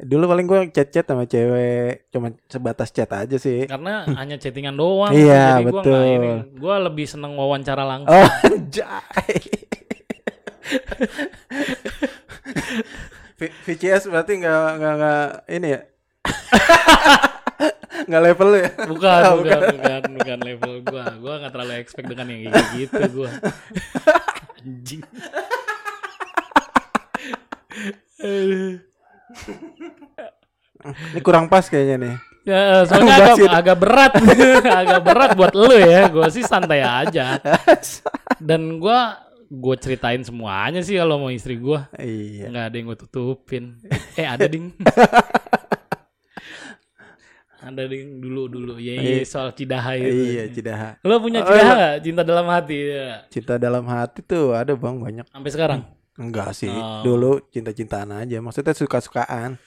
Dulu 0.00 0.32
paling 0.32 0.46
gue 0.48 0.60
chat-chat 0.72 1.04
sama 1.04 1.28
cewek 1.28 2.08
cuma 2.08 2.32
sebatas 2.48 2.88
chat 2.88 3.10
aja 3.10 3.36
sih. 3.36 3.68
karena 3.68 4.08
hanya 4.16 4.40
chattingan 4.40 4.72
doang 4.72 5.12
Iya, 5.18 5.60
jadi 5.60 5.64
gua 5.68 5.82
betul. 5.84 6.24
gua 6.56 6.74
lebih 6.80 7.04
seneng 7.04 7.36
wawancara 7.36 7.84
langsung 7.84 8.08
Oh, 8.16 8.28
anjay. 8.48 9.59
V- 13.34 13.54
VCS 13.64 14.06
berarti 14.06 14.32
nggak 14.36 14.66
nggak 14.76 14.94
nggak 14.96 15.24
ini 15.48 15.68
ya? 15.70 15.80
nggak 18.08 18.22
level 18.22 18.48
lu 18.48 18.58
ya? 18.58 18.70
bukan, 18.84 19.20
Oh, 19.26 19.34
bukan 19.40 19.60
bukan 19.74 20.00
bukan 20.16 20.38
level 20.40 20.72
gua 20.84 21.04
gua 21.16 21.34
enggak 21.40 21.52
terlalu 21.52 21.74
expect 21.78 22.06
dengan 22.08 22.26
yang 22.28 22.40
kayak 22.48 22.68
gitu 22.76 23.00
gua 23.12 23.30
anjing. 24.58 25.02
Ini 31.12 31.20
kurang 31.20 31.48
pas 31.48 31.64
kayaknya 31.64 31.96
nih. 31.98 32.14
Ya, 32.40 32.88
soalnya 32.88 33.04
Enggak 33.04 33.36
agak, 33.36 33.52
agak 33.52 33.76
berat, 33.76 34.12
agak 34.80 35.00
berat 35.04 35.30
buat 35.36 35.52
lu 35.52 35.76
ya. 35.76 36.08
Gue 36.08 36.24
sih 36.32 36.40
santai 36.40 36.80
aja. 36.80 37.36
Dan 38.48 38.80
gua 38.80 39.20
gue 39.50 39.74
ceritain 39.82 40.22
semuanya 40.22 40.78
sih 40.78 40.94
kalau 40.94 41.18
mau 41.18 41.28
istri 41.28 41.58
gua. 41.58 41.90
iya. 41.98 42.46
Nggak 42.46 42.64
ada 42.70 42.76
yang 42.78 42.86
gue 42.86 42.98
tutupin. 43.02 43.82
Eh 44.14 44.22
ada 44.22 44.46
ding. 44.46 44.70
ada 47.60 47.82
ding 47.84 48.22
dulu 48.22 48.48
dulu. 48.48 48.74
Ya 48.80 48.96
iya, 48.96 49.20
soal 49.26 49.52
cidaha 49.52 49.98
itu. 49.98 50.08
Iya, 50.08 50.44
Cidaha. 50.48 50.88
Lo 51.04 51.20
punya 51.20 51.42
Oh, 51.42 51.50
cidaha 51.50 51.66
iya. 51.66 51.76
nggak? 51.76 51.96
Cinta 52.06 52.22
dalam 52.24 52.46
hati. 52.48 52.78
Ya. 52.78 53.08
Cinta 53.28 53.54
dalam 53.60 53.84
hati 53.84 54.20
tuh 54.24 54.54
ada 54.56 54.72
bang 54.72 54.96
banyak. 54.96 55.26
Sampai 55.28 55.50
sekarang. 55.52 55.80
Enggak 56.16 56.56
sih. 56.56 56.72
Oh. 56.72 57.02
Dulu 57.04 57.44
cinta-cintaan 57.52 58.16
aja. 58.16 58.40
Maksudnya 58.40 58.72
suka-sukaan. 58.72 59.60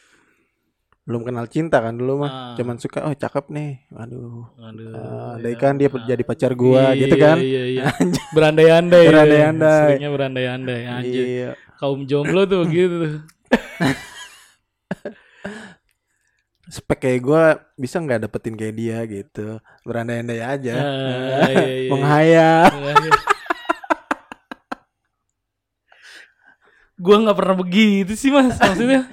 Belum 1.04 1.28
kenal 1.28 1.52
cinta 1.52 1.84
kan 1.84 2.00
dulu 2.00 2.24
mah. 2.24 2.32
Ah. 2.32 2.56
Cuman 2.56 2.80
suka, 2.80 3.04
oh 3.04 3.12
cakep 3.12 3.52
nih. 3.52 3.72
Waduh. 3.92 4.56
Aduh. 4.56 4.94
Ah, 4.96 5.36
ya. 5.36 5.52
kan 5.60 5.76
dia 5.76 5.92
jadi 5.92 6.24
pacar 6.24 6.56
gua 6.56 6.96
gitu 6.96 7.16
kan. 7.20 7.36
Iya, 7.44 7.64
iya. 7.68 7.84
Berandai-andai. 8.36 9.06
Berandai-andai. 9.12 10.00
Seringnya 10.00 10.12
berandai-andai. 10.16 10.82
Anjir. 10.88 11.24
Iya. 11.28 11.50
Kaum 11.76 12.08
jomblo 12.08 12.48
tuh 12.48 12.64
gitu. 12.72 13.20
spek 16.64 17.06
kayak 17.06 17.22
gue 17.22 17.44
bisa 17.76 18.02
nggak 18.02 18.26
dapetin 18.26 18.56
kayak 18.58 18.74
dia 18.74 18.98
gitu 19.06 19.62
berandai-andai 19.86 20.42
aja 20.42 20.74
Ah, 20.74 21.46
iya, 21.52 21.54
iya, 21.54 21.76
iya. 21.86 21.90
menghayal 21.92 22.66
gua 26.98 27.16
nggak 27.20 27.38
pernah 27.38 27.56
begitu 27.60 28.14
sih 28.16 28.32
mas 28.34 28.58
maksudnya 28.58 29.06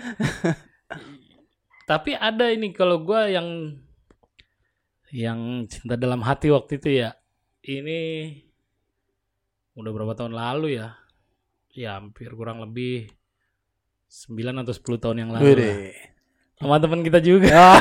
tapi 1.91 2.15
ada 2.15 2.47
ini 2.55 2.71
kalau 2.71 3.03
gua 3.03 3.27
yang 3.27 3.75
yang 5.11 5.67
cinta 5.67 5.99
dalam 5.99 6.23
hati 6.23 6.47
waktu 6.55 6.79
itu 6.79 7.03
ya 7.03 7.19
ini 7.67 8.31
udah 9.75 9.91
berapa 9.91 10.15
tahun 10.15 10.39
lalu 10.39 10.79
ya? 10.79 10.95
Ya 11.75 11.99
hampir 11.99 12.31
kurang 12.39 12.63
lebih 12.63 13.11
9 14.07 14.63
atau 14.63 14.75
10 14.75 15.03
tahun 15.03 15.17
yang 15.27 15.31
lalu 15.35 15.51
lah. 15.59 15.77
Sama 16.63 16.79
teman 16.79 17.03
kita 17.03 17.19
juga. 17.19 17.51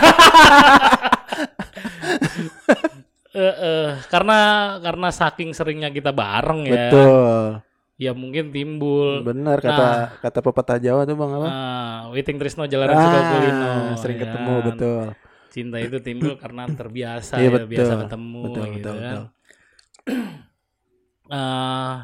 Eh, 3.30 3.46
eh, 3.46 3.90
karena 4.10 4.40
karena 4.82 5.14
saking 5.14 5.54
seringnya 5.54 5.94
kita 5.94 6.10
bareng 6.10 6.66
ya. 6.66 6.90
Betul. 6.90 7.62
Ya 8.04 8.12
mungkin 8.22 8.46
timbul 8.56 9.10
Bener 9.26 9.58
kata 9.66 9.84
kata 10.24 10.40
pepatah 10.46 10.78
Jawa 10.86 11.02
tuh 11.10 11.16
Bang 11.20 11.32
apa? 11.38 11.50
ah, 11.50 12.10
Witing 12.14 12.38
Trisno 12.40 12.64
Jalanan 12.72 13.00
Suka 13.04 13.20
Kulino 13.28 13.96
sering 14.02 14.18
ya 14.20 14.24
ketemu 14.24 14.52
kan. 14.64 14.68
betul. 14.68 15.06
cinta 15.54 15.78
itu 15.86 15.98
timbul 16.08 16.34
karena 16.44 16.64
terbiasa 16.80 17.38
Iya, 17.38 17.48
ya 17.56 17.64
betul. 17.66 17.70
biasa 17.74 17.94
ketemu 18.02 18.40
Betul, 18.44 18.66
gitu 18.76 18.92
betul, 18.92 18.94
kan 19.04 19.20
betul. 19.22 19.24
Eh, 21.30 21.96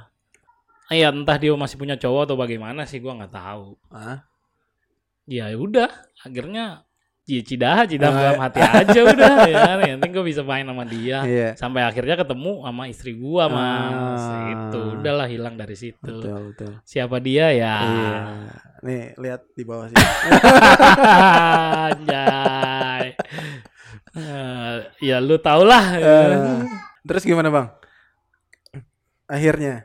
ya 1.02 1.08
entah 1.14 1.38
dia 1.42 1.52
masih 1.64 1.78
punya 1.82 1.96
cowok 2.02 2.22
atau 2.26 2.38
bagaimana 2.44 2.82
sih 2.90 3.00
gua 3.04 3.14
nggak 3.18 3.34
tahu 3.34 3.66
Ah, 3.90 4.28
ya 5.30 5.46
udah 5.58 5.90
akhirnya 6.26 6.86
ya 7.26 7.42
cidaha 7.42 7.82
cidaha 7.84 8.14
Ah. 8.14 8.22
dalam 8.22 8.38
hati 8.40 8.60
aja 8.62 9.00
udah 9.02 9.34
ya 9.50 9.58
kan. 9.58 9.78
yang 9.82 9.98
penting 9.98 10.14
gue 10.14 10.26
bisa 10.26 10.42
main 10.42 10.62
sama 10.62 10.86
dia 10.86 11.18
iya. 11.26 11.50
sampai 11.54 11.82
akhirnya 11.82 12.16
ketemu 12.16 12.62
sama 12.62 12.84
istri 12.86 13.12
gua 13.14 13.50
mas 13.50 14.22
Ah. 14.22 14.46
itu 14.54 14.80
udahlah 14.96 15.26
hilang 15.26 15.58
dari 15.58 15.74
situ 15.74 16.22
Betul, 16.22 16.54
betul. 16.54 16.72
siapa 16.84 17.18
dia 17.18 17.50
ya 17.50 17.76
Iya. 17.82 18.14
Nih, 18.86 19.18
lihat 19.18 19.42
di 19.52 19.66
bawah 19.66 19.90
sih. 19.90 19.98
Anjay. 21.90 23.18
Eh, 24.14 24.76
ya 25.02 25.18
lu 25.18 25.42
tau 25.42 25.66
lah. 25.66 25.98
Eh, 25.98 26.62
terus 27.02 27.26
gimana, 27.26 27.50
Bang? 27.50 27.74
Akhirnya. 29.26 29.82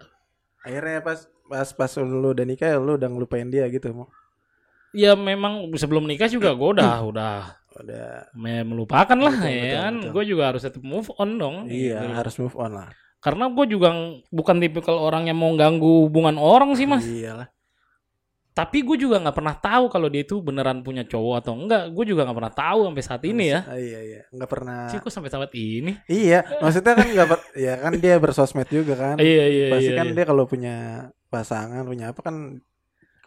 Akhirnya 0.60 1.00
pas 1.00 1.24
pas 1.48 1.68
pas 1.72 1.90
lu 1.96 2.30
udah 2.30 2.44
nikah 2.44 2.76
lu 2.76 3.00
udah 3.00 3.08
ngelupain 3.08 3.48
dia 3.48 3.64
gitu 3.66 3.88
mau. 3.90 4.12
Ya 4.96 5.14
memang 5.14 5.70
sebelum 5.78 6.06
nikah 6.06 6.26
juga 6.26 6.54
gue 6.54 6.68
udah 6.78 6.92
udah 7.06 7.60
Udah 7.80 8.28
me- 8.36 8.66
melupakan 8.66 9.16
lah 9.16 9.30
Betul, 9.40 9.48
ya 9.48 9.62
betul, 9.62 9.78
kan. 9.78 9.94
Gue 10.12 10.24
juga 10.26 10.42
harus 10.52 10.62
tetap 10.66 10.82
move 10.82 11.08
on 11.16 11.30
dong. 11.38 11.56
iya, 11.70 12.02
gitu. 12.02 12.12
harus 12.18 12.34
move 12.36 12.56
on 12.58 12.72
lah. 12.76 12.88
Karena 13.20 13.44
gue 13.52 13.66
juga 13.68 13.88
bukan 14.32 14.56
tipikal 14.58 14.96
orang 14.96 15.28
yang 15.28 15.38
mau 15.38 15.52
ganggu 15.54 16.08
hubungan 16.08 16.36
orang 16.40 16.74
sih 16.74 16.88
mas. 16.88 17.04
Iyalah. 17.04 17.48
Tapi 18.50 18.82
gue 18.82 18.96
juga 18.98 19.22
nggak 19.22 19.36
pernah 19.36 19.54
tahu 19.56 19.86
kalau 19.88 20.10
dia 20.10 20.26
itu 20.26 20.42
beneran 20.42 20.82
punya 20.82 21.06
cowok 21.06 21.34
atau 21.40 21.52
enggak. 21.54 21.94
Gue 21.94 22.04
juga 22.04 22.26
nggak 22.26 22.38
pernah 22.42 22.52
tahu 22.52 22.78
sampai 22.90 23.04
saat 23.06 23.22
ini 23.24 23.44
ya. 23.54 23.60
Ah, 23.64 23.78
iya, 23.78 24.00
iya. 24.02 24.22
Enggak 24.34 24.50
pernah. 24.50 24.90
Sih 24.90 24.98
kok 24.98 25.12
sampai 25.14 25.30
saat 25.30 25.52
ini? 25.54 25.92
Iya, 26.10 26.44
maksudnya 26.58 26.92
kan 26.98 27.06
enggak 27.06 27.28
ber... 27.30 27.38
ya 27.54 27.74
kan 27.78 27.92
dia 27.96 28.14
bersosmed 28.18 28.68
juga 28.68 28.94
kan. 28.98 29.16
Iya 29.22 29.44
iya 29.46 29.66
Pasti 29.70 29.92
iya. 29.94 29.98
kan 30.02 30.06
iya. 30.10 30.14
dia 30.18 30.24
kalau 30.26 30.44
punya 30.50 30.76
pasangan, 31.30 31.86
punya 31.86 32.10
apa 32.10 32.20
kan 32.20 32.58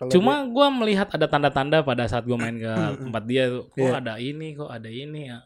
kalau 0.04 0.12
Cuma 0.12 0.44
gue 0.44 0.68
melihat 0.78 1.08
ada 1.10 1.26
tanda-tanda 1.26 1.80
pada 1.82 2.04
saat 2.06 2.24
gue 2.24 2.36
main 2.36 2.56
ke 2.56 2.74
tempat 3.00 3.24
dia 3.24 3.48
tuh, 3.48 3.64
kok 3.72 3.80
Iya. 3.80 3.94
ada 3.98 4.14
ini, 4.20 4.48
kok 4.54 4.68
ada 4.68 4.90
ini 4.92 5.22
ya. 5.32 5.40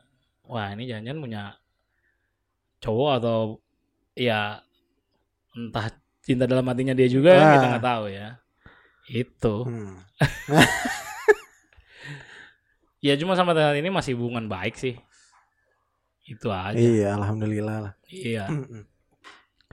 Wah 0.43 0.73
ini 0.73 0.83
jangan-jangan 0.85 1.21
punya 1.21 1.43
cowok 2.77 3.11
atau 3.21 3.39
ya 4.13 4.57
entah 5.53 5.87
cinta 6.21 6.43
dalam 6.43 6.65
hatinya 6.65 6.91
dia 6.91 7.05
juga 7.05 7.31
Ah. 7.33 7.53
kita 7.55 7.65
nggak 7.71 7.85
tahu 7.85 8.05
ya. 8.09 8.27
Itu. 9.07 9.55
Hmm. 9.63 9.95
Ya 12.97 13.13
cuma 13.13 13.37
sampai 13.37 13.53
saat 13.53 13.77
ini 13.77 13.93
masih 13.93 14.17
hubungan 14.17 14.49
baik 14.49 14.73
sih. 14.73 14.97
Itu 16.25 16.49
aja. 16.49 16.73
Iya, 16.75 17.13
alhamdulillah 17.15 17.77
lah. 17.79 17.93
Iya. 18.09 18.49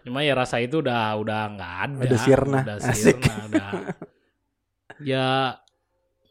Cuma 0.05 0.20
ya 0.20 0.37
rasa 0.37 0.61
itu 0.61 0.85
udah 0.85 1.16
udah 1.18 1.40
nggak 1.57 1.73
ada. 1.88 2.05
Udah 2.05 2.20
sirna. 2.20 2.59
Udah 2.62 2.77
Asik. 2.85 3.16
sirna, 3.16 3.35
udah. 3.49 3.68
Ya 5.03 5.59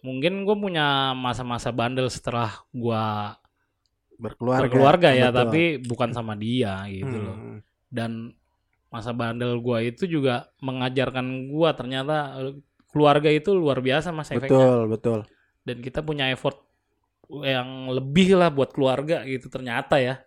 mungkin 0.04 0.44
gue 0.44 0.56
punya 0.56 1.16
masa-masa 1.16 1.72
bandel 1.72 2.12
setelah 2.12 2.64
gua 2.72 3.36
Berkeluarga. 4.20 4.62
berkeluarga 4.68 5.10
ya, 5.12 5.28
Betul. 5.32 5.40
tapi 5.44 5.62
bukan 5.84 6.10
sama 6.14 6.34
dia 6.38 6.84
gitu 6.88 7.18
loh. 7.18 7.36
Hmm. 7.36 7.60
Dan 7.92 8.12
masa 8.88 9.10
bandel 9.12 9.58
gua 9.60 9.82
itu 9.82 10.06
juga 10.06 10.48
mengajarkan 10.62 11.50
gua 11.50 11.74
ternyata 11.74 12.38
keluarga 12.94 13.28
itu 13.34 13.52
luar 13.58 13.82
biasa 13.82 14.14
mas 14.14 14.30
efeknya. 14.30 14.54
Betul, 14.54 14.80
betul. 14.88 15.20
Dan 15.66 15.78
kita 15.82 16.06
punya 16.06 16.30
effort 16.30 16.62
yang 17.42 17.90
lebih 17.90 18.38
lah 18.38 18.54
buat 18.54 18.70
keluarga 18.70 19.26
gitu 19.26 19.50
ternyata 19.50 19.98
ya. 19.98 20.22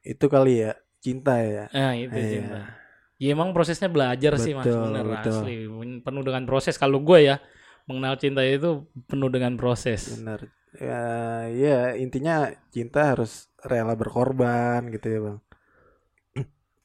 Itu 0.00 0.30
kali 0.32 0.64
ya, 0.64 0.72
cinta 1.02 1.36
ya. 1.42 1.68
Nah 1.74 1.92
itu 1.92 2.14
Iya. 2.16 2.30
cinta. 2.30 2.60
Ya 3.24 3.32
emang 3.32 3.56
prosesnya 3.56 3.88
belajar 3.88 4.36
sih 4.36 4.52
mas, 4.52 4.68
Betul, 4.68 4.84
bener 4.92 5.04
betul. 5.08 5.32
asli 5.40 5.54
penuh 6.04 6.22
dengan 6.28 6.44
proses. 6.44 6.74
Kalau 6.76 7.00
gue 7.00 7.18
ya 7.24 7.36
mengenal 7.88 8.20
cinta 8.20 8.44
itu 8.44 8.84
penuh 9.08 9.32
dengan 9.32 9.56
proses. 9.56 10.20
Benar. 10.20 10.40
Ya, 10.74 11.02
ya 11.54 11.78
intinya 11.96 12.50
cinta 12.74 13.14
harus 13.14 13.48
rela 13.62 13.94
berkorban 13.94 14.90
gitu 14.92 15.06
ya, 15.08 15.20
Bang. 15.24 15.38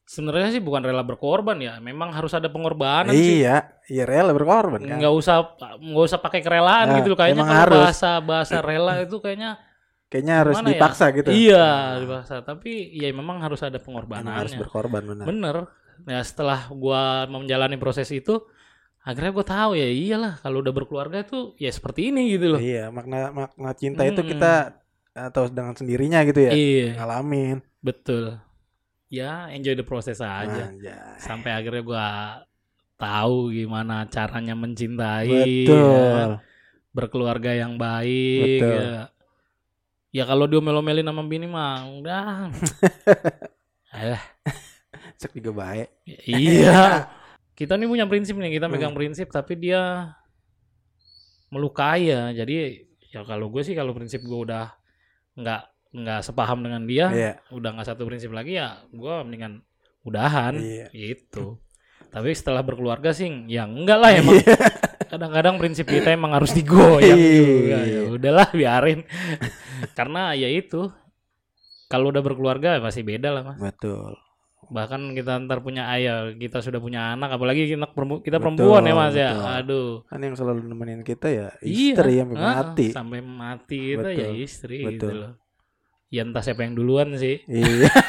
Sebenarnya 0.09 0.49
sih 0.57 0.61
bukan 0.61 0.81
rela 0.81 1.05
berkorban 1.05 1.57
ya, 1.61 1.77
memang 1.77 2.09
harus 2.09 2.33
ada 2.33 2.49
pengorbanan 2.49 3.13
sih. 3.13 3.45
Iya, 3.45 3.77
iya 3.93 4.03
rela 4.09 4.33
berkorban 4.33 4.81
kan. 4.81 4.97
Nggak 4.97 5.13
usah 5.13 5.35
nggak 5.77 6.05
usah 6.09 6.19
pakai 6.21 6.41
kerelaan 6.41 6.85
Nah, 6.89 6.95
gitu 7.01 7.13
loh. 7.13 7.17
Kayaknya 7.17 7.45
kalau 7.45 7.61
harus. 7.61 7.81
bahasa 7.85 8.11
bahasa 8.17 8.57
rela 8.63 8.93
itu 9.05 9.17
kayaknya 9.21 9.61
Kayaknya 10.09 10.35
harus 10.41 10.55
Gimana 10.57 10.69
ya? 10.69 10.73
dipaksa 10.73 11.05
gitu. 11.13 11.29
iya 11.29 11.67
dipaksa. 12.01 12.35
Tapi 12.41 12.71
ya 12.97 13.13
memang 13.13 13.37
harus 13.45 13.61
ada 13.61 13.77
Emang 13.77 14.25
harus 14.33 14.57
berkorban 14.57 15.05
benar. 15.05 15.25
Bener. 15.29 15.57
Ya 16.07 16.21
setelah 16.23 16.69
gua 16.71 17.25
menjalani 17.27 17.75
proses 17.75 18.07
itu, 18.13 18.43
akhirnya 18.99 19.31
gue 19.31 19.45
tahu 19.47 19.71
ya 19.79 19.87
iyalah 19.87 20.37
kalau 20.43 20.59
udah 20.61 20.73
berkeluarga 20.75 21.23
itu 21.23 21.55
ya 21.57 21.71
seperti 21.71 22.13
ini 22.13 22.35
gitu 22.35 22.55
loh. 22.55 22.59
Iya, 22.61 22.91
makna 22.91 23.31
makna 23.31 23.71
cinta 23.73 24.03
itu 24.05 24.21
Mm-mm. 24.21 24.31
kita 24.35 24.53
atau 25.15 25.49
dengan 25.51 25.73
sendirinya 25.75 26.21
gitu 26.27 26.39
ya. 26.45 26.51
Iya. 26.53 26.99
Ngalamin. 26.99 27.57
Betul. 27.79 28.37
Ya, 29.09 29.49
enjoy 29.49 29.73
the 29.73 29.83
process 29.87 30.21
aja. 30.21 30.69
Anjay. 30.69 30.93
Sampai 31.17 31.49
akhirnya 31.49 31.81
gua 31.81 32.07
tahu 32.99 33.55
gimana 33.55 34.05
caranya 34.11 34.53
mencintai, 34.53 35.65
Betul. 35.65 35.79
ya, 35.79 36.43
berkeluarga 36.91 37.55
yang 37.55 37.79
baik. 37.79 38.59
Betul. 38.61 38.75
Ya, 38.75 39.09
ya 40.11 40.23
kalau 40.27 40.45
diomel-omelin 40.45 41.07
sama 41.07 41.23
bini 41.25 41.47
mah 41.47 41.87
udah. 41.89 42.51
Alah, 43.95 44.21
Cek 45.19 45.35
juga 45.35 45.51
baik. 45.59 45.87
iya. 46.25 47.05
Kita 47.59 47.75
nih 47.75 47.85
punya 47.85 48.07
prinsip 48.07 48.39
nih, 48.39 48.55
kita 48.55 48.71
megang 48.71 48.95
Hmm. 48.95 48.99
prinsip 49.03 49.27
tapi 49.27 49.53
dia 49.53 50.15
melukai 51.49 52.07
ya. 52.07 52.31
Jadi 52.31 52.87
ya 53.11 53.25
kalau 53.25 53.51
gue 53.51 53.59
sih 53.61 53.73
kalau 53.73 53.91
prinsip 53.91 54.21
gue 54.21 54.39
udah 54.39 54.71
nggak 55.35 55.61
nggak 55.89 56.21
sepaham 56.21 56.61
dengan 56.61 56.85
dia, 56.85 57.09
Iya. 57.09 57.33
udah 57.49 57.69
nggak 57.73 57.87
satu 57.87 58.05
prinsip 58.05 58.29
lagi 58.29 58.55
ya 58.55 58.79
gue 58.87 59.13
mendingan 59.25 59.59
udahan 59.99 60.55
Iya. 60.55 60.87
gitu 60.93 61.57
tapi 62.09 62.31
setelah 62.31 62.61
berkeluarga 62.61 63.09
sih 63.11 63.25
ya 63.45 63.65
enggak 63.65 63.97
lah 63.97 64.11
emang 64.13 64.37
Iya. 64.37 64.55
kadang-kadang 65.09 65.57
prinsip 65.57 65.85
kita 65.85 66.13
emang 66.13 66.31
harus 66.31 66.53
digoyang 66.53 67.17
juga 67.17 67.77
Iya. 67.81 67.99
ya 67.99 68.01
udahlah 68.07 68.47
biarin 68.49 69.01
karena 69.97 70.33
ya 70.33 70.47
itu 70.47 70.93
kalau 71.85 72.13
udah 72.13 72.21
berkeluarga 72.21 72.77
pasti 72.79 73.01
beda 73.01 73.33
lah 73.33 73.41
mas 73.43 73.57
Betul. 73.59 74.13
Bahkan 74.67 75.15
kita 75.15 75.39
ntar 75.47 75.63
punya 75.63 75.87
ayah 75.95 76.35
kita 76.35 76.59
sudah 76.59 76.77
punya 76.77 77.15
anak 77.15 77.31
apalagi 77.31 77.65
kita, 77.65 77.79
kita 77.87 78.37
Betul, 78.37 78.43
perempuan 78.43 78.83
ya 78.85 78.93
mas 78.93 79.15
ya 79.15 79.31
betul. 79.33 79.47
aduh 79.49 79.89
Kan 80.05 80.19
yang 80.21 80.35
selalu 80.35 80.59
nemenin 80.67 81.01
kita 81.01 81.27
ya 81.31 81.47
iya 81.63 81.95
istri 81.95 82.11
yang 82.19 82.29
ah, 82.35 82.59
mati. 82.61 82.91
sampai 82.91 83.23
mati 83.23 83.95
kita 83.97 84.09
ya 84.11 84.27
Betul, 84.29 84.43
istri 84.43 84.77
betul. 84.83 84.91
gitu 84.93 85.07
loh 85.15 85.31
ya 86.09 86.21
entah 86.21 86.43
siapa 86.43 86.61
yang 86.67 86.75
duluan 86.75 87.15
sih 87.15 87.39
Iya. 87.47 87.89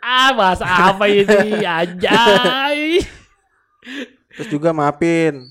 Ah, 0.00 0.30
bahas 0.32 0.62
apa 0.62 1.10
ini? 1.10 1.60
Anjay. 1.66 3.02
Terus 4.36 4.48
juga 4.48 4.70
maafin 4.70 5.50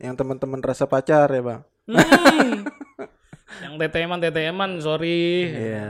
yang 0.00 0.16
teman-teman 0.16 0.58
rasa 0.64 0.88
pacar 0.88 1.28
ya, 1.28 1.42
Bang. 1.44 1.62
Hmm. 1.86 2.64
Yang 3.60 3.74
TTM-an, 3.78 4.18
TTM-an, 4.20 4.70
sorry. 4.80 5.50
Iya. 5.50 5.88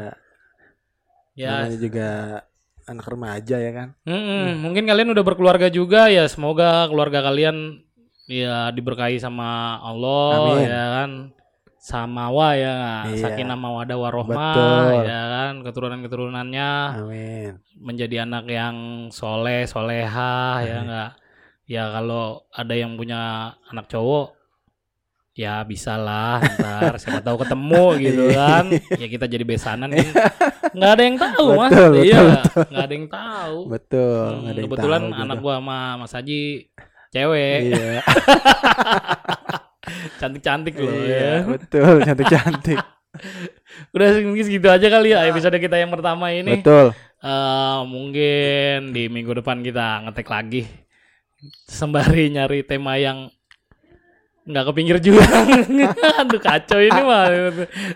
Ya, 1.33 1.65
Namanya 1.65 1.79
juga 1.79 2.09
anak 2.83 3.07
remaja 3.09 3.57
ya 3.57 3.73
kan. 3.73 3.89
mm-mm. 4.05 4.59
mungkin 4.59 4.85
kalian 4.85 5.15
udah 5.15 5.25
berkeluarga 5.25 5.71
juga 5.71 6.11
ya. 6.11 6.27
Semoga 6.27 6.91
keluarga 6.91 7.23
kalian 7.23 7.81
ya 8.27 8.69
diberkahi 8.69 9.17
sama 9.17 9.79
Allah 9.79 10.57
Amin. 10.57 10.67
ya 10.67 10.85
kan. 10.99 11.11
samawa 11.83 12.55
ya 12.55 12.71
nggak? 12.79 13.03
Iya. 13.11 13.23
sakinah 13.27 13.59
mawadah 13.59 13.99
warohmah 13.99 14.55
Betul. 14.55 15.03
ya 15.03 15.23
kan 15.27 15.53
keturunan-keturunannya 15.67 16.71
Amin. 16.95 17.59
menjadi 17.75 18.23
anak 18.23 18.47
yang 18.47 18.77
soleh 19.11 19.67
soleha 19.67 20.63
ya 20.63 20.79
nggak 20.87 21.11
ya 21.67 21.91
kalau 21.91 22.47
ada 22.55 22.75
yang 22.79 22.95
punya 22.95 23.51
anak 23.67 23.91
cowok 23.91 24.31
ya 25.33 25.65
bisa 25.65 25.97
lah 25.97 26.45
ntar 26.61 27.01
siapa 27.01 27.25
tahu 27.25 27.41
ketemu 27.41 27.85
gitu 28.05 28.23
kan 28.31 28.65
ya 29.01 29.07
kita 29.09 29.25
jadi 29.25 29.43
besanan 29.43 29.89
kan 29.89 30.07
nggak 30.77 30.91
ada 30.93 31.03
yang 31.03 31.17
tahu 31.17 31.47
mas 31.57 31.73
Betul, 31.73 31.93
iya 32.05 32.19
betul, 32.21 32.63
nggak 32.69 32.85
ada 32.85 32.95
yang 32.95 33.09
tahu 33.09 33.57
Betul. 33.67 34.25
Hmm, 34.29 34.45
ada 34.45 34.53
yang 34.53 34.65
kebetulan 34.69 35.03
tahu 35.03 35.17
anak 35.17 35.37
gitu. 35.37 35.43
gua 35.43 35.55
sama 35.57 35.79
Mas 35.97 36.13
Haji 36.13 36.43
cewek 37.09 37.59
Iya. 37.65 38.01
cantik-cantik 40.21 40.75
loh 40.77 40.93
Iya, 40.93 41.17
ya 41.17 41.35
betul. 41.45 41.95
Cantik-cantik. 42.03 42.79
udah 43.95 44.09
mungkin 44.25 44.45
segitu 44.45 44.69
aja 44.69 44.87
kali 44.89 45.13
ya 45.13 45.25
episode 45.29 45.57
kita 45.57 45.77
yang 45.77 45.89
pertama 45.89 46.29
ini 46.29 46.61
Betul. 46.61 46.93
Eh, 47.23 47.81
mungkin 47.87 48.91
di 48.91 49.07
minggu 49.07 49.39
depan 49.39 49.61
kita 49.61 50.03
ngetek 50.05 50.27
lagi 50.27 50.63
sembari 51.69 52.31
nyari 52.31 52.63
tema 52.63 52.97
yang 52.97 53.29
nggak 54.43 54.65
ke 54.65 54.73
pinggir 54.73 54.99
jurang. 54.99 55.47
Aduh 56.21 56.39
kacau 56.39 56.79
ini 56.79 57.01
mah 57.01 57.27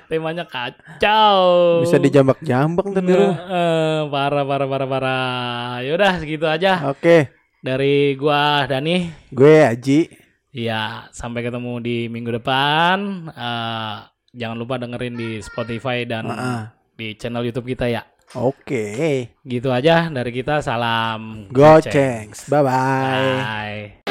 temanya 0.07 0.47
kacau. 0.47 1.39
Bisa 1.83 1.99
dijambak-jambak 1.99 2.87
ntar 2.89 3.03
di 3.03 3.11
Nah, 3.11 3.19
rumah. 3.19 3.39
eh, 3.51 4.01
parah 4.09 4.45
parah 4.45 4.69
parah 4.69 4.89
parah. 4.89 5.71
Yaudah 5.83 6.13
segitu 6.17 6.47
aja 6.47 6.87
Oke. 6.87 7.35
dari 7.59 8.15
gua 8.15 8.63
Dani. 8.65 9.11
Gue 9.29 9.67
Aji. 9.67 10.07
Ya 10.51 11.11
sampai 11.11 11.43
ketemu 11.43 11.73
di 11.79 11.97
minggu 12.07 12.33
depan. 12.33 13.27
Eh, 13.29 13.97
jangan 14.33 14.57
lupa 14.57 14.79
dengerin 14.79 15.15
di 15.15 15.31
Spotify 15.41 16.07
dan 16.07 16.25
Ah, 16.27 16.63
di 16.95 17.13
channel 17.13 17.43
YouTube 17.43 17.69
kita 17.69 17.91
ya. 17.91 18.07
Oke. 18.35 19.35
Gitu 19.43 19.69
aja 19.69 20.07
dari 20.09 20.31
kita. 20.31 20.59
Salam 20.59 21.47
Gocengs. 21.51 22.47
Bye-bye. 22.47 23.35
Bye. 23.37 24.06